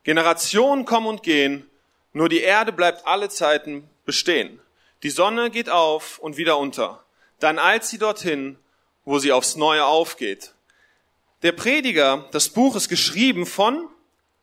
Generationen 0.04 0.86
kommen 0.86 1.08
und 1.08 1.24
gehen, 1.24 1.68
nur 2.14 2.30
die 2.30 2.42
Erde 2.42 2.72
bleibt 2.72 3.08
alle 3.08 3.30
Zeiten 3.30 3.90
bestehen. 4.06 4.60
Die 5.08 5.12
Sonne 5.12 5.50
geht 5.50 5.70
auf 5.70 6.20
und 6.20 6.36
wieder 6.36 6.58
unter. 6.58 7.02
Dann 7.40 7.60
eilt 7.60 7.86
sie 7.86 7.98
dorthin, 7.98 8.60
wo 9.06 9.20
sie 9.20 9.32
aufs 9.32 9.56
Neue 9.56 9.86
aufgeht. 9.86 10.54
Der 11.44 11.54
Prediger, 11.54 12.28
das 12.34 12.50
Buch 12.50 12.76
ist 12.76 12.90
geschrieben 12.90 13.46
von 13.46 13.88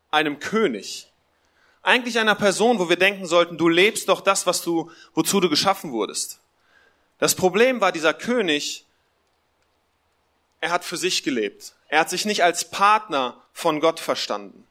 einem 0.09 0.39
König. 0.39 1.11
Eigentlich 1.83 2.17
einer 2.17 2.33
Person, 2.33 2.79
wo 2.79 2.89
wir 2.89 2.95
denken 2.95 3.27
sollten, 3.27 3.59
du 3.59 3.69
lebst 3.69 4.09
doch 4.09 4.21
das, 4.21 4.47
was 4.47 4.63
du, 4.63 4.89
wozu 5.13 5.39
du 5.39 5.51
geschaffen 5.51 5.91
wurdest. 5.91 6.39
Das 7.19 7.35
Problem 7.35 7.79
war 7.79 7.91
dieser 7.91 8.15
König, 8.15 8.87
er 10.61 10.71
hat 10.71 10.83
für 10.83 10.97
sich 10.97 11.21
gelebt. 11.21 11.75
Er 11.89 11.99
hat 11.99 12.09
sich 12.09 12.25
nicht 12.25 12.43
als 12.43 12.71
Partner 12.71 13.39
von 13.53 13.79
Gott 13.81 13.99
verstanden. 13.99 14.65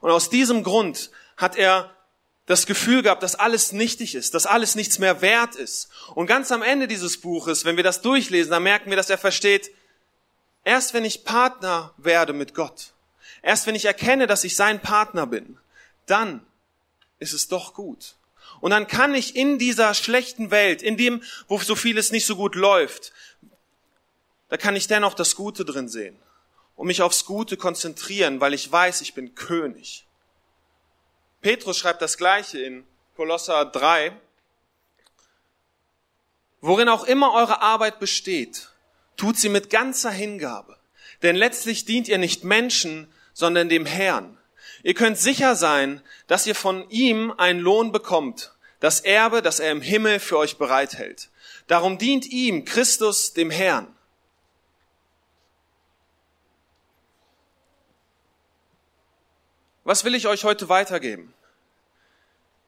Und 0.00 0.10
aus 0.10 0.28
diesem 0.28 0.64
Grund 0.64 1.12
hat 1.36 1.54
er 1.54 1.95
das 2.46 2.66
Gefühl 2.66 3.02
gehabt, 3.02 3.22
dass 3.22 3.34
alles 3.34 3.72
nichtig 3.72 4.14
ist, 4.14 4.34
dass 4.34 4.46
alles 4.46 4.76
nichts 4.76 4.98
mehr 4.98 5.20
wert 5.20 5.56
ist. 5.56 5.88
Und 6.14 6.26
ganz 6.26 6.52
am 6.52 6.62
Ende 6.62 6.86
dieses 6.88 7.20
Buches, 7.20 7.64
wenn 7.64 7.76
wir 7.76 7.84
das 7.84 8.02
durchlesen, 8.02 8.52
dann 8.52 8.62
merken 8.62 8.88
wir, 8.88 8.96
dass 8.96 9.10
er 9.10 9.18
versteht, 9.18 9.70
erst 10.64 10.94
wenn 10.94 11.04
ich 11.04 11.24
Partner 11.24 11.92
werde 11.96 12.32
mit 12.32 12.54
Gott, 12.54 12.92
erst 13.42 13.66
wenn 13.66 13.74
ich 13.74 13.84
erkenne, 13.84 14.28
dass 14.28 14.44
ich 14.44 14.54
sein 14.54 14.80
Partner 14.80 15.26
bin, 15.26 15.58
dann 16.06 16.46
ist 17.18 17.32
es 17.32 17.48
doch 17.48 17.74
gut. 17.74 18.14
Und 18.60 18.70
dann 18.70 18.86
kann 18.86 19.14
ich 19.14 19.36
in 19.36 19.58
dieser 19.58 19.92
schlechten 19.92 20.50
Welt, 20.50 20.82
in 20.82 20.96
dem, 20.96 21.22
wo 21.48 21.58
so 21.58 21.74
vieles 21.74 22.12
nicht 22.12 22.26
so 22.26 22.36
gut 22.36 22.54
läuft, 22.54 23.12
da 24.48 24.56
kann 24.56 24.76
ich 24.76 24.86
dennoch 24.86 25.14
das 25.14 25.34
Gute 25.34 25.64
drin 25.64 25.88
sehen 25.88 26.16
und 26.76 26.86
mich 26.86 27.02
aufs 27.02 27.24
Gute 27.24 27.56
konzentrieren, 27.56 28.40
weil 28.40 28.54
ich 28.54 28.70
weiß, 28.70 29.00
ich 29.00 29.14
bin 29.14 29.34
König. 29.34 30.05
Petrus 31.46 31.78
schreibt 31.78 32.02
das 32.02 32.16
Gleiche 32.16 32.58
in 32.58 32.84
Kolosser 33.14 33.66
3. 33.66 34.10
Worin 36.60 36.88
auch 36.88 37.04
immer 37.04 37.34
eure 37.34 37.62
Arbeit 37.62 38.00
besteht, 38.00 38.70
tut 39.16 39.38
sie 39.38 39.48
mit 39.48 39.70
ganzer 39.70 40.10
Hingabe. 40.10 40.76
Denn 41.22 41.36
letztlich 41.36 41.84
dient 41.84 42.08
ihr 42.08 42.18
nicht 42.18 42.42
Menschen, 42.42 43.06
sondern 43.32 43.68
dem 43.68 43.86
Herrn. 43.86 44.36
Ihr 44.82 44.94
könnt 44.94 45.18
sicher 45.18 45.54
sein, 45.54 46.02
dass 46.26 46.48
ihr 46.48 46.56
von 46.56 46.90
ihm 46.90 47.30
einen 47.38 47.60
Lohn 47.60 47.92
bekommt, 47.92 48.52
das 48.80 48.98
Erbe, 48.98 49.40
das 49.40 49.60
er 49.60 49.70
im 49.70 49.82
Himmel 49.82 50.18
für 50.18 50.38
euch 50.38 50.58
bereithält. 50.58 51.28
Darum 51.68 51.96
dient 51.96 52.26
ihm, 52.26 52.64
Christus, 52.64 53.34
dem 53.34 53.52
Herrn. 53.52 53.86
Was 59.84 60.02
will 60.02 60.16
ich 60.16 60.26
euch 60.26 60.42
heute 60.42 60.68
weitergeben? 60.68 61.32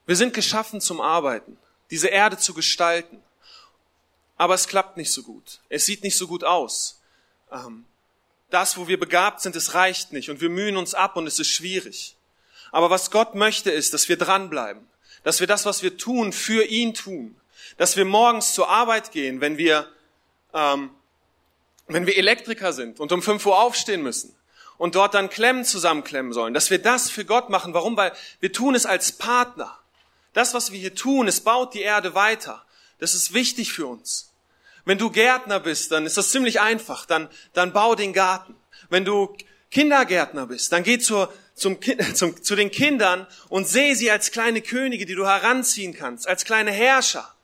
Wir 0.09 0.17
sind 0.17 0.33
geschaffen 0.33 0.81
zum 0.81 1.03
Arbeiten, 1.03 1.59
diese 1.91 2.09
Erde 2.09 2.39
zu 2.39 2.55
gestalten. 2.55 3.23
Aber 4.39 4.55
es 4.55 4.67
klappt 4.67 4.97
nicht 4.97 5.13
so 5.13 5.23
gut. 5.23 5.61
Es 5.69 5.85
sieht 5.85 6.03
nicht 6.03 6.17
so 6.17 6.27
gut 6.27 6.45
aus. 6.45 7.03
Ähm, 7.53 7.85
das, 8.49 8.79
wo 8.79 8.89
wir 8.89 8.99
begabt 8.99 9.43
sind, 9.43 9.55
es 9.55 9.75
reicht 9.75 10.15
nicht 10.15 10.31
und 10.31 10.41
wir 10.41 10.49
mühen 10.49 10.79
uns 10.79 10.95
ab 10.95 11.17
und 11.17 11.27
es 11.27 11.39
ist 11.39 11.51
schwierig. 11.51 12.17
Aber 12.73 12.89
was 12.89 13.11
Gott 13.11 13.35
möchte, 13.35 13.71
ist, 13.71 13.93
dass 13.93 14.09
wir 14.09 14.17
dranbleiben, 14.17 14.89
dass 15.25 15.41
wir 15.41 15.47
das, 15.47 15.67
was 15.67 15.83
wir 15.83 15.99
tun, 15.99 16.33
für 16.33 16.65
ihn 16.65 16.95
tun, 16.95 17.39
dass 17.77 17.99
wir 17.99 18.07
morgens 18.07 18.55
zur 18.55 18.71
Arbeit 18.71 19.13
gehen, 19.13 19.43
wenn 19.43 19.59
wir, 19.59 19.93
ähm, 20.55 20.89
wenn 21.87 22.07
wir 22.07 22.17
Elektriker 22.17 22.73
sind 22.73 22.99
und 22.99 23.13
um 23.13 23.21
5 23.21 23.45
Uhr 23.45 23.61
aufstehen 23.61 24.03
müssen 24.03 24.35
und 24.79 24.95
dort 24.95 25.13
dann 25.13 25.29
Klemmen 25.29 25.67
zusammenklemmen 25.67 26.33
sollen, 26.33 26.55
dass 26.55 26.71
wir 26.71 26.79
das 26.79 27.11
für 27.11 27.27
Gott 27.27 27.51
machen. 27.51 27.75
Warum? 27.75 27.95
Weil 27.99 28.15
wir 28.41 28.55
tun 28.55 28.75
es 28.75 28.87
als 28.87 29.13
Partner. 29.13 29.79
Das, 30.33 30.55
was 30.55 30.73
wir 30.73 30.79
hier 30.79 30.95
tun, 30.95 31.29
es 31.29 31.41
baut 31.41 31.75
die 31.75 31.83
Erde 31.83 32.15
weiter. 32.15 32.65
Das 32.99 33.15
ist 33.15 33.33
wichtig 33.33 33.73
für 33.73 33.87
uns. 33.87 34.33
Wenn 34.85 34.99
du 34.99 35.11
Gärtner 35.11 35.61
bist, 35.61 35.93
dann 35.93 36.07
ist 36.07 36.17
das 36.17 36.31
ziemlich 36.31 36.61
einfach. 36.61 37.07
Dann, 37.07 37.29
dann 37.53 37.73
bau 37.73 37.95
den 37.95 38.13
Garten. 38.13 38.57
Wenn 38.89 39.05
du 39.05 39.37
Kindergärtner 39.71 40.47
bist, 40.47 40.73
dann 40.73 40.83
geh 40.83 40.99
zur, 40.99 41.33
zum, 41.55 41.79
zum, 42.15 42.43
zu 42.43 42.57
den 42.57 42.71
Kindern 42.71 43.27
und 43.49 43.69
sehe 43.69 43.97
sie 43.97 44.11
als 44.11 44.31
kleine 44.31 44.63
Könige, 44.63 45.07
die 45.07 45.15
du 45.15 45.27
heranziehen 45.27 45.95
kannst, 45.95 46.27
als 46.27 46.45
kleine 46.45 46.71
Herrscher, 46.71 47.35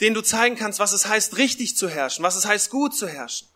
denen 0.00 0.14
du 0.14 0.22
zeigen 0.22 0.56
kannst, 0.56 0.78
was 0.78 0.92
es 0.92 1.06
heißt, 1.06 1.38
richtig 1.38 1.76
zu 1.76 1.88
herrschen, 1.88 2.22
was 2.22 2.36
es 2.36 2.46
heißt, 2.46 2.70
gut 2.70 2.94
zu 2.94 3.08
herrschen. 3.08 3.48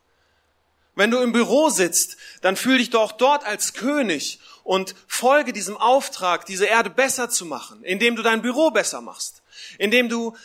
Wenn 0.94 1.10
du 1.10 1.18
im 1.18 1.32
Büro 1.32 1.70
sitzt, 1.70 2.16
dann 2.42 2.56
fühl 2.56 2.78
dich 2.78 2.90
doch 2.90 3.12
dort 3.12 3.44
als 3.44 3.72
König 3.72 4.40
und 4.64 4.94
folge 5.06 5.52
diesem 5.52 5.76
Auftrag, 5.76 6.46
diese 6.46 6.66
Erde 6.66 6.90
besser 6.90 7.30
zu 7.30 7.46
machen, 7.46 7.82
indem 7.84 8.16
du 8.16 8.22
dein 8.22 8.42
Büro 8.42 8.70
besser 8.70 9.00
machst 9.00 9.42
indem 9.78 10.08
du 10.08 10.36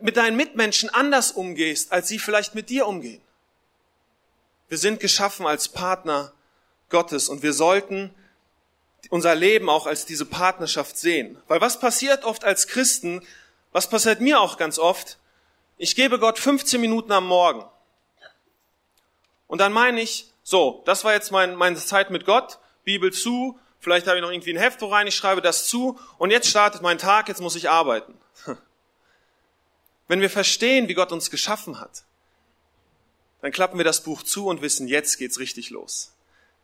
mit 0.00 0.16
deinen 0.16 0.36
Mitmenschen 0.36 0.90
anders 0.90 1.32
umgehst, 1.32 1.92
als 1.92 2.08
sie 2.08 2.18
vielleicht 2.18 2.54
mit 2.54 2.68
dir 2.68 2.86
umgehen. 2.86 3.20
Wir 4.68 4.78
sind 4.78 5.00
geschaffen 5.00 5.46
als 5.46 5.68
Partner 5.68 6.32
Gottes 6.88 7.28
und 7.28 7.42
wir 7.42 7.52
sollten 7.52 8.14
unser 9.10 9.34
Leben 9.34 9.68
auch 9.68 9.86
als 9.86 10.04
diese 10.04 10.26
Partnerschaft 10.26 10.98
sehen. 10.98 11.40
Weil 11.46 11.60
was 11.60 11.78
passiert 11.78 12.24
oft 12.24 12.44
als 12.44 12.66
Christen, 12.66 13.24
was 13.72 13.88
passiert 13.88 14.20
mir 14.20 14.40
auch 14.40 14.56
ganz 14.56 14.78
oft, 14.78 15.18
ich 15.78 15.94
gebe 15.94 16.18
Gott 16.18 16.38
15 16.38 16.80
Minuten 16.80 17.12
am 17.12 17.26
Morgen. 17.26 17.64
Und 19.46 19.60
dann 19.60 19.72
meine 19.72 20.00
ich, 20.00 20.32
So, 20.42 20.82
das 20.86 21.04
war 21.04 21.12
jetzt 21.12 21.32
mein, 21.32 21.56
meine 21.56 21.76
Zeit 21.76 22.10
mit 22.10 22.24
Gott, 22.24 22.58
Bibel 22.84 23.12
zu, 23.12 23.58
vielleicht 23.80 24.06
habe 24.06 24.18
ich 24.18 24.22
noch 24.22 24.30
irgendwie 24.30 24.52
ein 24.52 24.58
Heft 24.58 24.80
wo 24.80 24.86
rein, 24.86 25.06
ich 25.06 25.14
schreibe 25.14 25.42
das 25.42 25.66
zu 25.66 25.98
und 26.18 26.30
jetzt 26.30 26.48
startet 26.48 26.82
mein 26.82 26.98
Tag, 26.98 27.28
jetzt 27.28 27.40
muss 27.40 27.56
ich 27.56 27.70
arbeiten. 27.70 28.14
Wenn 30.08 30.20
wir 30.20 30.30
verstehen, 30.30 30.88
wie 30.88 30.94
Gott 30.94 31.12
uns 31.12 31.30
geschaffen 31.30 31.80
hat, 31.80 32.04
dann 33.40 33.52
klappen 33.52 33.78
wir 33.78 33.84
das 33.84 34.02
Buch 34.02 34.22
zu 34.22 34.46
und 34.46 34.62
wissen, 34.62 34.88
jetzt 34.88 35.18
geht's 35.18 35.38
richtig 35.38 35.70
los. 35.70 36.12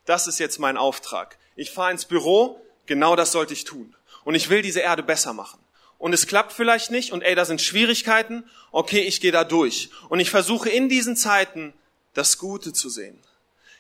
Das 0.05 0.27
ist 0.27 0.39
jetzt 0.39 0.59
mein 0.59 0.77
Auftrag. 0.77 1.39
Ich 1.55 1.71
fahre 1.71 1.93
ins 1.93 2.05
Büro, 2.05 2.61
genau 2.87 3.15
das 3.17 3.33
sollte 3.33 3.53
ich 3.53 3.65
tun. 3.65 3.95
Und 4.25 4.35
ich 4.35 4.49
will 4.49 4.63
diese 4.63 4.81
Erde 4.81 5.03
besser 5.03 5.33
machen. 5.33 5.61
Und 5.99 6.13
es 6.13 6.27
klappt 6.27 6.53
vielleicht 6.53 6.91
nicht 6.91 7.13
und 7.13 7.23
ey, 7.23 7.37
da 7.37 7.45
sind 7.45 7.61
Schwierigkeiten. 7.61 8.49
Okay, 8.73 9.03
ich 9.03 9.21
gehe 9.21 9.31
da 9.31 9.45
durch. 9.45 9.91
Und 10.09 10.19
ich 10.19 10.31
versuche 10.31 10.69
in 10.69 10.89
diesen 10.89 11.17
Zeiten 11.17 11.75
das 12.15 12.39
Gute 12.39 12.73
zu 12.73 12.89
sehen. 12.89 13.21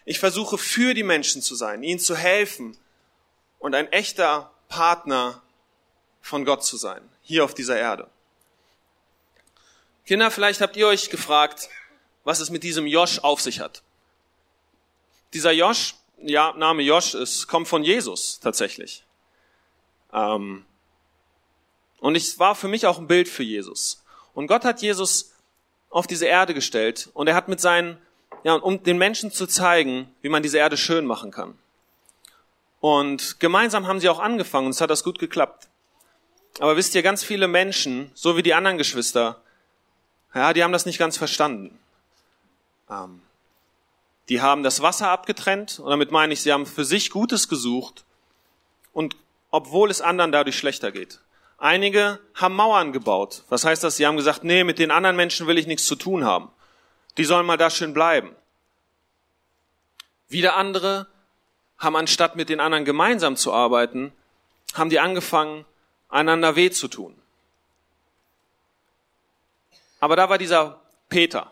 Ich 0.04 0.20
versuche 0.20 0.58
für 0.58 0.94
die 0.94 1.02
Menschen 1.02 1.42
zu 1.42 1.54
sein, 1.54 1.82
ihnen 1.82 1.98
zu 1.98 2.16
helfen 2.16 2.76
und 3.62 3.76
ein 3.76 3.90
echter 3.92 4.50
Partner 4.68 5.40
von 6.20 6.44
Gott 6.44 6.64
zu 6.64 6.76
sein, 6.76 7.08
hier 7.22 7.44
auf 7.44 7.54
dieser 7.54 7.78
Erde. 7.78 8.10
Kinder, 10.04 10.32
vielleicht 10.32 10.60
habt 10.60 10.76
ihr 10.76 10.88
euch 10.88 11.10
gefragt, 11.10 11.68
was 12.24 12.40
es 12.40 12.50
mit 12.50 12.64
diesem 12.64 12.86
Josch 12.86 13.20
auf 13.20 13.40
sich 13.40 13.60
hat. 13.60 13.82
Dieser 15.32 15.52
Josch, 15.52 15.94
ja, 16.18 16.52
Name 16.54 16.82
Josch, 16.82 17.14
es 17.14 17.46
kommt 17.46 17.68
von 17.68 17.84
Jesus 17.84 18.40
tatsächlich. 18.40 19.04
Ähm, 20.12 20.64
und 22.00 22.16
es 22.16 22.40
war 22.40 22.56
für 22.56 22.68
mich 22.68 22.84
auch 22.86 22.98
ein 22.98 23.06
Bild 23.06 23.28
für 23.28 23.44
Jesus. 23.44 24.02
Und 24.34 24.48
Gott 24.48 24.64
hat 24.64 24.82
Jesus 24.82 25.34
auf 25.88 26.08
diese 26.08 26.26
Erde 26.26 26.52
gestellt 26.52 27.10
und 27.14 27.28
er 27.28 27.36
hat 27.36 27.46
mit 27.46 27.60
seinen, 27.60 27.96
ja, 28.42 28.54
um 28.54 28.82
den 28.82 28.98
Menschen 28.98 29.30
zu 29.30 29.46
zeigen, 29.46 30.12
wie 30.20 30.28
man 30.30 30.42
diese 30.42 30.58
Erde 30.58 30.76
schön 30.76 31.06
machen 31.06 31.30
kann. 31.30 31.56
Und 32.82 33.38
gemeinsam 33.38 33.86
haben 33.86 34.00
sie 34.00 34.08
auch 34.08 34.18
angefangen 34.18 34.66
und 34.66 34.72
es 34.72 34.80
hat 34.80 34.90
das 34.90 35.04
gut 35.04 35.20
geklappt. 35.20 35.68
Aber 36.58 36.76
wisst 36.76 36.96
ihr, 36.96 37.02
ganz 37.04 37.22
viele 37.22 37.46
Menschen, 37.46 38.10
so 38.12 38.36
wie 38.36 38.42
die 38.42 38.54
anderen 38.54 38.76
Geschwister, 38.76 39.40
ja, 40.34 40.52
die 40.52 40.64
haben 40.64 40.72
das 40.72 40.84
nicht 40.84 40.98
ganz 40.98 41.16
verstanden. 41.16 41.78
Ähm, 42.90 43.22
die 44.28 44.40
haben 44.40 44.64
das 44.64 44.82
Wasser 44.82 45.10
abgetrennt 45.10 45.78
und 45.78 45.90
damit 45.90 46.10
meine 46.10 46.32
ich, 46.32 46.42
sie 46.42 46.52
haben 46.52 46.66
für 46.66 46.84
sich 46.84 47.10
Gutes 47.10 47.48
gesucht 47.48 48.04
und 48.92 49.14
obwohl 49.52 49.88
es 49.88 50.00
anderen 50.00 50.32
dadurch 50.32 50.58
schlechter 50.58 50.90
geht. 50.90 51.20
Einige 51.58 52.18
haben 52.34 52.56
Mauern 52.56 52.92
gebaut. 52.92 53.44
Was 53.48 53.64
heißt 53.64 53.84
das? 53.84 53.96
Sie 53.96 54.08
haben 54.08 54.16
gesagt, 54.16 54.42
nee, 54.42 54.64
mit 54.64 54.80
den 54.80 54.90
anderen 54.90 55.14
Menschen 55.14 55.46
will 55.46 55.56
ich 55.56 55.68
nichts 55.68 55.86
zu 55.86 55.94
tun 55.94 56.24
haben. 56.24 56.50
Die 57.16 57.24
sollen 57.24 57.46
mal 57.46 57.58
da 57.58 57.70
schön 57.70 57.94
bleiben. 57.94 58.34
Wieder 60.28 60.56
andere 60.56 61.06
haben 61.82 61.96
anstatt 61.96 62.36
mit 62.36 62.48
den 62.48 62.60
anderen 62.60 62.84
gemeinsam 62.84 63.36
zu 63.36 63.52
arbeiten, 63.52 64.12
haben 64.74 64.88
die 64.88 65.00
angefangen, 65.00 65.64
einander 66.08 66.56
weh 66.56 66.70
zu 66.70 66.88
tun. 66.88 67.14
Aber 70.00 70.16
da 70.16 70.28
war 70.28 70.38
dieser 70.38 70.80
Peter. 71.08 71.50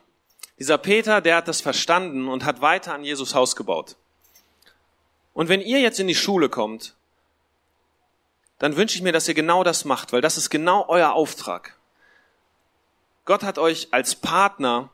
Dieser 0.59 0.79
Peter, 0.79 1.21
der 1.21 1.37
hat 1.37 1.49
das 1.49 1.61
verstanden 1.61 2.29
und 2.29 2.45
hat 2.45 2.61
weiter 2.61 2.95
an 2.95 3.05
Jesus 3.05 3.35
Haus 3.35 3.57
gebaut. 3.57 3.97
Und 5.35 5.49
wenn 5.49 5.61
ihr 5.61 5.81
jetzt 5.81 6.01
in 6.01 6.07
die 6.07 6.15
Schule 6.15 6.49
kommt, 6.49 6.95
dann 8.59 8.77
wünsche 8.77 8.97
ich 8.97 9.03
mir, 9.03 9.13
dass 9.13 9.27
ihr 9.27 9.35
genau 9.35 9.65
das 9.65 9.85
macht, 9.85 10.13
weil 10.13 10.21
das 10.21 10.37
ist 10.37 10.51
genau 10.51 10.85
euer 10.89 11.13
Auftrag. 11.13 11.77
Gott 13.25 13.43
hat 13.43 13.59
euch 13.59 13.89
als 13.93 14.15
Partner 14.17 14.91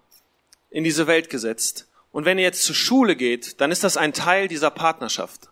in 0.71 0.85
diese 0.85 1.07
Welt 1.07 1.31
gesetzt. 1.31 1.86
Und 2.17 2.25
wenn 2.25 2.39
ihr 2.39 2.45
jetzt 2.45 2.63
zur 2.63 2.75
Schule 2.75 3.15
geht, 3.15 3.61
dann 3.61 3.71
ist 3.71 3.85
das 3.85 3.99
ein 3.99 4.15
Teil 4.15 4.49
dieser 4.49 4.71
Partnerschaft, 4.71 5.51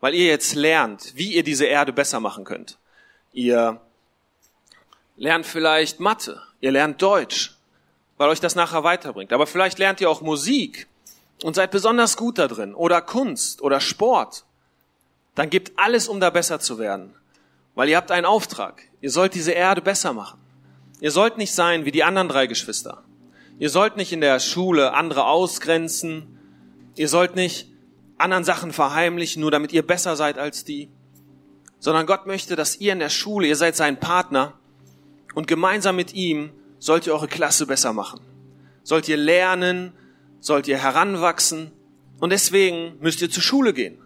weil 0.00 0.12
ihr 0.12 0.26
jetzt 0.26 0.54
lernt, 0.54 1.16
wie 1.16 1.32
ihr 1.32 1.42
diese 1.42 1.64
Erde 1.64 1.90
besser 1.90 2.20
machen 2.20 2.44
könnt. 2.44 2.76
Ihr 3.32 3.80
lernt 5.16 5.46
vielleicht 5.46 5.98
Mathe, 5.98 6.42
ihr 6.60 6.70
lernt 6.70 7.00
Deutsch, 7.00 7.56
weil 8.18 8.28
euch 8.28 8.40
das 8.40 8.56
nachher 8.56 8.84
weiterbringt. 8.84 9.32
Aber 9.32 9.46
vielleicht 9.46 9.78
lernt 9.78 10.02
ihr 10.02 10.10
auch 10.10 10.20
Musik 10.20 10.86
und 11.42 11.54
seid 11.54 11.70
besonders 11.70 12.18
gut 12.18 12.36
da 12.36 12.46
drin 12.46 12.74
oder 12.74 13.00
Kunst 13.00 13.62
oder 13.62 13.80
Sport. 13.80 14.44
Dann 15.34 15.48
gebt 15.48 15.78
alles, 15.78 16.08
um 16.08 16.20
da 16.20 16.28
besser 16.28 16.60
zu 16.60 16.78
werden, 16.78 17.14
weil 17.74 17.88
ihr 17.88 17.96
habt 17.96 18.10
einen 18.10 18.26
Auftrag. 18.26 18.82
Ihr 19.00 19.10
sollt 19.10 19.32
diese 19.32 19.52
Erde 19.52 19.80
besser 19.80 20.12
machen. 20.12 20.38
Ihr 21.00 21.10
sollt 21.10 21.38
nicht 21.38 21.54
sein 21.54 21.86
wie 21.86 21.90
die 21.90 22.04
anderen 22.04 22.28
drei 22.28 22.48
Geschwister. 22.48 23.02
Ihr 23.58 23.70
sollt 23.70 23.96
nicht 23.96 24.12
in 24.12 24.20
der 24.20 24.38
Schule 24.40 24.92
andere 24.92 25.26
ausgrenzen. 25.26 26.38
Ihr 26.94 27.08
sollt 27.08 27.36
nicht 27.36 27.68
anderen 28.18 28.44
Sachen 28.44 28.72
verheimlichen, 28.72 29.40
nur 29.40 29.50
damit 29.50 29.72
ihr 29.72 29.86
besser 29.86 30.16
seid 30.16 30.38
als 30.38 30.64
die. 30.64 30.88
Sondern 31.78 32.06
Gott 32.06 32.26
möchte, 32.26 32.56
dass 32.56 32.80
ihr 32.80 32.92
in 32.92 32.98
der 32.98 33.10
Schule, 33.10 33.46
ihr 33.46 33.56
seid 33.56 33.76
sein 33.76 33.98
Partner 34.00 34.54
und 35.34 35.46
gemeinsam 35.46 35.96
mit 35.96 36.14
ihm 36.14 36.50
sollt 36.78 37.06
ihr 37.06 37.14
eure 37.14 37.28
Klasse 37.28 37.66
besser 37.66 37.92
machen. 37.92 38.20
Sollt 38.82 39.08
ihr 39.08 39.16
lernen, 39.16 39.92
sollt 40.40 40.68
ihr 40.68 40.78
heranwachsen 40.78 41.72
und 42.20 42.30
deswegen 42.30 42.96
müsst 43.00 43.20
ihr 43.20 43.30
zur 43.30 43.42
Schule 43.42 43.72
gehen. 43.72 43.98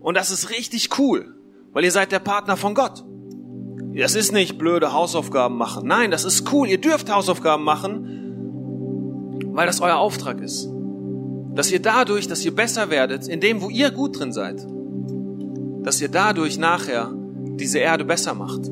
Und 0.00 0.16
das 0.16 0.30
ist 0.30 0.50
richtig 0.50 0.98
cool, 0.98 1.34
weil 1.72 1.84
ihr 1.84 1.92
seid 1.92 2.12
der 2.12 2.18
Partner 2.18 2.56
von 2.56 2.74
Gott. 2.74 3.04
Das 3.94 4.14
ist 4.14 4.32
nicht 4.32 4.58
blöde 4.58 4.92
Hausaufgaben 4.92 5.56
machen. 5.56 5.86
Nein, 5.86 6.10
das 6.10 6.24
ist 6.24 6.50
cool. 6.52 6.68
Ihr 6.68 6.80
dürft 6.80 7.10
Hausaufgaben 7.10 7.62
machen, 7.62 8.21
weil 9.52 9.66
das 9.66 9.80
euer 9.80 9.96
Auftrag 9.96 10.40
ist. 10.40 10.68
Dass 11.54 11.70
ihr 11.70 11.80
dadurch, 11.80 12.26
dass 12.26 12.44
ihr 12.44 12.54
besser 12.54 12.90
werdet, 12.90 13.28
in 13.28 13.40
dem, 13.40 13.60
wo 13.60 13.68
ihr 13.68 13.90
gut 13.90 14.18
drin 14.18 14.32
seid, 14.32 14.66
dass 15.82 16.00
ihr 16.00 16.08
dadurch 16.08 16.58
nachher 16.58 17.12
diese 17.56 17.78
Erde 17.78 18.04
besser 18.04 18.34
macht, 18.34 18.62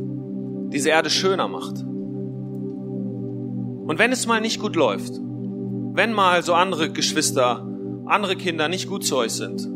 diese 0.73 0.89
Erde 0.89 1.11
schöner 1.11 1.49
macht. 1.49 1.85
Und 3.87 3.99
wenn 3.99 4.13
es 4.13 4.27
mal 4.27 4.41
nicht 4.41 4.61
gut 4.61 4.77
läuft, 4.77 5.21
wenn 5.93 6.13
mal 6.13 6.43
so 6.43 6.55
andere 6.55 6.91
Geschwister, 6.91 7.67
andere 8.07 8.37
Kinder 8.37 8.69
nicht 8.69 8.89
gut 8.89 9.05
zu 9.05 9.17
euch 9.17 9.33
sind, 9.33 9.69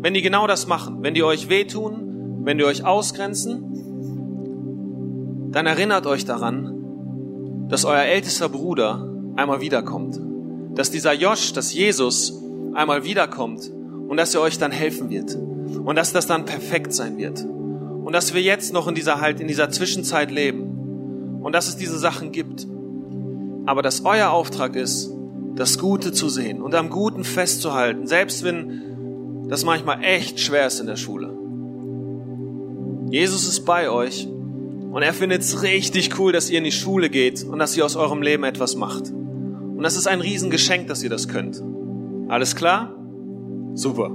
wenn 0.00 0.14
die 0.14 0.22
genau 0.22 0.46
das 0.46 0.66
machen, 0.66 1.02
wenn 1.02 1.14
die 1.14 1.22
euch 1.22 1.48
wehtun, 1.48 2.40
wenn 2.44 2.58
die 2.58 2.64
euch 2.64 2.84
ausgrenzen, 2.84 3.64
dann 5.52 5.66
erinnert 5.66 6.06
euch 6.06 6.24
daran, 6.24 7.66
dass 7.68 7.84
euer 7.84 8.02
ältester 8.02 8.48
Bruder 8.48 9.06
einmal 9.36 9.60
wiederkommt. 9.60 10.18
Dass 10.78 10.90
dieser 10.90 11.12
Josch, 11.12 11.52
dass 11.52 11.74
Jesus 11.74 12.40
einmal 12.72 13.04
wiederkommt 13.04 13.70
und 14.08 14.16
dass 14.16 14.34
er 14.34 14.40
euch 14.40 14.56
dann 14.56 14.72
helfen 14.72 15.10
wird. 15.10 15.34
Und 15.34 15.96
dass 15.96 16.14
das 16.14 16.26
dann 16.26 16.46
perfekt 16.46 16.94
sein 16.94 17.18
wird. 17.18 17.44
Und 17.44 18.14
dass 18.14 18.32
wir 18.32 18.40
jetzt 18.40 18.72
noch 18.72 18.88
in 18.88 18.94
dieser 18.94 19.20
halt, 19.20 19.40
in 19.40 19.48
dieser 19.48 19.68
Zwischenzeit 19.68 20.30
leben. 20.30 21.42
Und 21.42 21.52
dass 21.52 21.68
es 21.68 21.76
diese 21.76 21.98
Sachen 21.98 22.32
gibt 22.32 22.66
aber 23.68 23.82
dass 23.82 24.06
euer 24.06 24.30
Auftrag 24.30 24.76
ist, 24.76 25.12
das 25.54 25.78
Gute 25.78 26.10
zu 26.12 26.30
sehen 26.30 26.62
und 26.62 26.74
am 26.74 26.88
Guten 26.88 27.22
festzuhalten, 27.22 28.06
selbst 28.06 28.42
wenn 28.42 29.46
das 29.50 29.62
manchmal 29.62 30.02
echt 30.02 30.40
schwer 30.40 30.66
ist 30.66 30.80
in 30.80 30.86
der 30.86 30.96
Schule. 30.96 31.36
Jesus 33.10 33.46
ist 33.46 33.66
bei 33.66 33.90
euch 33.90 34.26
und 34.26 35.02
er 35.02 35.12
findet 35.12 35.42
es 35.42 35.62
richtig 35.62 36.18
cool, 36.18 36.32
dass 36.32 36.48
ihr 36.48 36.56
in 36.56 36.64
die 36.64 36.72
Schule 36.72 37.10
geht 37.10 37.44
und 37.44 37.58
dass 37.58 37.76
ihr 37.76 37.84
aus 37.84 37.94
eurem 37.94 38.22
Leben 38.22 38.44
etwas 38.44 38.74
macht. 38.74 39.12
Und 39.78 39.84
das 39.84 39.94
ist 39.94 40.08
ein 40.08 40.20
Riesengeschenk, 40.20 40.88
dass 40.88 41.04
ihr 41.04 41.08
das 41.08 41.28
könnt. 41.28 41.62
Alles 42.26 42.56
klar? 42.56 42.92
Super. 43.74 44.10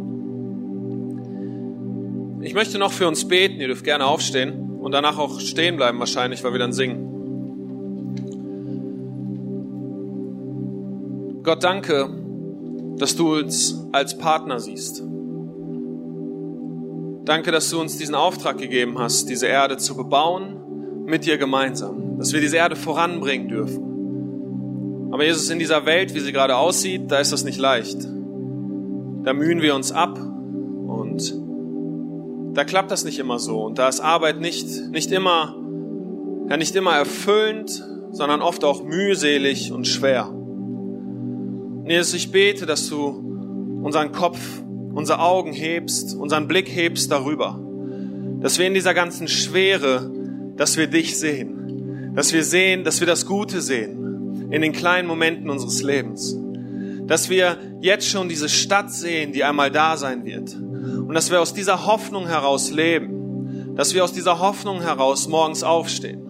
Ich 2.41 2.53
möchte 2.53 2.77
noch 2.77 2.91
für 2.91 3.07
uns 3.07 3.25
beten. 3.29 3.61
Ihr 3.61 3.67
dürft 3.67 3.85
gerne 3.85 4.05
aufstehen 4.05 4.77
und 4.81 4.91
danach 4.91 5.17
auch 5.17 5.39
stehen 5.39 5.77
bleiben 5.77 5.99
wahrscheinlich, 5.99 6.43
weil 6.43 6.51
wir 6.51 6.59
dann 6.59 6.73
singen. 6.73 7.07
Gott, 11.43 11.63
danke, 11.63 12.09
dass 12.97 13.15
du 13.15 13.33
uns 13.37 13.87
als 13.93 14.17
Partner 14.17 14.59
siehst. 14.59 15.01
Danke, 17.23 17.53
dass 17.53 17.69
du 17.69 17.79
uns 17.79 17.97
diesen 17.97 18.15
Auftrag 18.15 18.57
gegeben 18.57 18.99
hast, 18.99 19.29
diese 19.29 19.47
Erde 19.47 19.77
zu 19.77 19.95
bebauen 19.95 21.05
mit 21.05 21.25
dir 21.25 21.37
gemeinsam, 21.37 22.17
dass 22.17 22.33
wir 22.33 22.41
diese 22.41 22.57
Erde 22.57 22.75
voranbringen 22.75 23.47
dürfen. 23.47 23.92
Aber 25.13 25.25
Jesus, 25.25 25.51
in 25.51 25.59
dieser 25.59 25.85
Welt, 25.85 26.15
wie 26.15 26.21
sie 26.21 26.31
gerade 26.31 26.55
aussieht, 26.55 27.11
da 27.11 27.19
ist 27.19 27.31
das 27.31 27.43
nicht 27.43 27.59
leicht. 27.59 27.99
Da 29.23 29.33
mühen 29.33 29.61
wir 29.61 29.75
uns 29.75 29.91
ab 29.91 30.17
und 30.17 31.35
da 32.55 32.63
klappt 32.63 32.89
das 32.89 33.05
nicht 33.05 33.19
immer 33.19 33.37
so 33.37 33.61
und 33.61 33.77
da 33.77 33.87
ist 33.87 33.99
Arbeit 33.99 34.41
nicht, 34.41 34.65
nicht 34.89 35.11
immer, 35.11 35.55
ja 36.49 36.57
nicht 36.57 36.75
immer 36.75 36.95
erfüllend, 36.95 37.85
sondern 38.11 38.41
oft 38.41 38.63
auch 38.63 38.83
mühselig 38.83 39.71
und 39.71 39.87
schwer. 39.87 40.33
Jesus, 41.87 42.15
ich 42.15 42.31
bete, 42.31 42.65
dass 42.65 42.89
du 42.89 43.81
unseren 43.83 44.13
Kopf, 44.13 44.39
unsere 44.95 45.19
Augen 45.19 45.53
hebst, 45.53 46.15
unseren 46.15 46.47
Blick 46.47 46.67
hebst 46.69 47.11
darüber. 47.11 47.59
Dass 48.41 48.57
wir 48.57 48.65
in 48.65 48.73
dieser 48.73 48.95
ganzen 48.95 49.27
Schwere, 49.27 50.09
dass 50.57 50.75
wir 50.75 50.87
dich 50.87 51.19
sehen. 51.19 52.15
Dass 52.15 52.33
wir 52.33 52.43
sehen, 52.43 52.83
dass 52.83 52.99
wir 52.99 53.05
das 53.05 53.27
Gute 53.27 53.61
sehen. 53.61 54.02
In 54.53 54.61
den 54.61 54.71
kleinen 54.71 55.07
Momenten 55.07 55.49
unseres 55.49 55.81
Lebens. 55.81 56.37
dass 57.05 57.29
wir 57.29 57.57
jetzt 57.81 58.07
schon 58.07 58.29
diese 58.29 58.47
Stadt 58.47 58.89
sehen, 58.89 59.33
die 59.33 59.43
einmal 59.43 59.69
da 59.71 59.97
sein 59.97 60.23
wird. 60.23 60.55
Und 60.55 61.13
dass 61.13 61.31
wir 61.31 61.41
aus 61.41 61.53
dieser 61.53 61.85
Hoffnung 61.85 62.27
heraus 62.27 62.71
leben. 62.71 63.73
Dass 63.75 63.93
wir 63.93 64.05
aus 64.05 64.13
dieser 64.13 64.39
Hoffnung 64.39 64.81
heraus 64.81 65.27
morgens 65.27 65.63
aufstehen, 65.63 66.21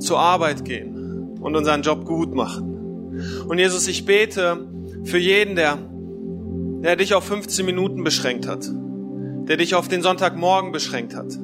zur 0.00 0.18
Arbeit 0.18 0.66
gehen 0.66 1.38
und 1.40 1.56
unseren 1.56 1.80
Job 1.82 2.04
gut 2.04 2.34
machen. 2.34 3.14
Und 3.48 3.58
Jesus, 3.58 3.88
ich 3.88 4.04
bete 4.04 4.68
für 5.04 5.18
jeden, 5.18 5.56
der, 5.56 5.78
der 6.82 6.96
dich 6.96 7.14
auf 7.14 7.24
15 7.24 7.64
Minuten 7.64 8.04
beschränkt 8.04 8.46
hat, 8.46 8.68
der 9.48 9.56
dich 9.56 9.74
auf 9.74 9.88
den 9.88 10.02
Sonntagmorgen 10.02 10.72
beschränkt 10.72 11.14
hat. 11.16 11.38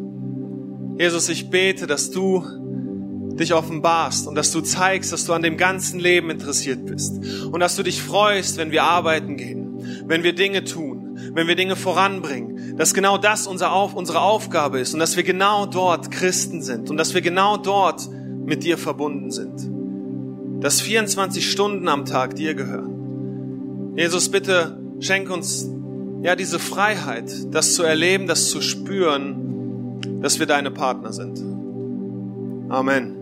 Jesus, 0.98 1.28
ich 1.30 1.48
bete, 1.48 1.86
dass 1.86 2.10
du 2.10 2.44
dich 3.42 3.54
offenbarst 3.54 4.26
und 4.26 4.34
dass 4.34 4.52
du 4.52 4.60
zeigst, 4.60 5.12
dass 5.12 5.26
du 5.26 5.32
an 5.32 5.42
dem 5.42 5.56
ganzen 5.56 6.00
Leben 6.00 6.30
interessiert 6.30 6.86
bist 6.86 7.22
und 7.46 7.60
dass 7.60 7.76
du 7.76 7.82
dich 7.82 8.02
freust, 8.02 8.56
wenn 8.56 8.70
wir 8.70 8.84
arbeiten 8.84 9.36
gehen, 9.36 10.04
wenn 10.06 10.22
wir 10.22 10.34
Dinge 10.34 10.64
tun, 10.64 11.18
wenn 11.34 11.46
wir 11.46 11.56
Dinge 11.56 11.76
voranbringen, 11.76 12.76
dass 12.76 12.94
genau 12.94 13.18
das 13.18 13.46
unsere 13.46 13.70
Aufgabe 13.70 14.80
ist 14.80 14.94
und 14.94 15.00
dass 15.00 15.16
wir 15.16 15.22
genau 15.22 15.66
dort 15.66 16.10
Christen 16.10 16.62
sind 16.62 16.90
und 16.90 16.96
dass 16.96 17.14
wir 17.14 17.20
genau 17.20 17.56
dort 17.56 18.08
mit 18.44 18.64
dir 18.64 18.78
verbunden 18.78 19.30
sind, 19.30 19.70
dass 20.62 20.80
24 20.80 21.50
Stunden 21.50 21.88
am 21.88 22.04
Tag 22.04 22.36
dir 22.36 22.54
gehören. 22.54 23.94
Jesus, 23.96 24.30
bitte 24.30 24.78
schenk 25.00 25.30
uns 25.30 25.68
ja 26.22 26.36
diese 26.36 26.58
Freiheit, 26.58 27.30
das 27.50 27.74
zu 27.74 27.82
erleben, 27.82 28.26
das 28.26 28.48
zu 28.48 28.60
spüren, 28.60 30.00
dass 30.22 30.38
wir 30.38 30.46
deine 30.46 30.70
Partner 30.70 31.12
sind. 31.12 31.42
Amen. 32.70 33.21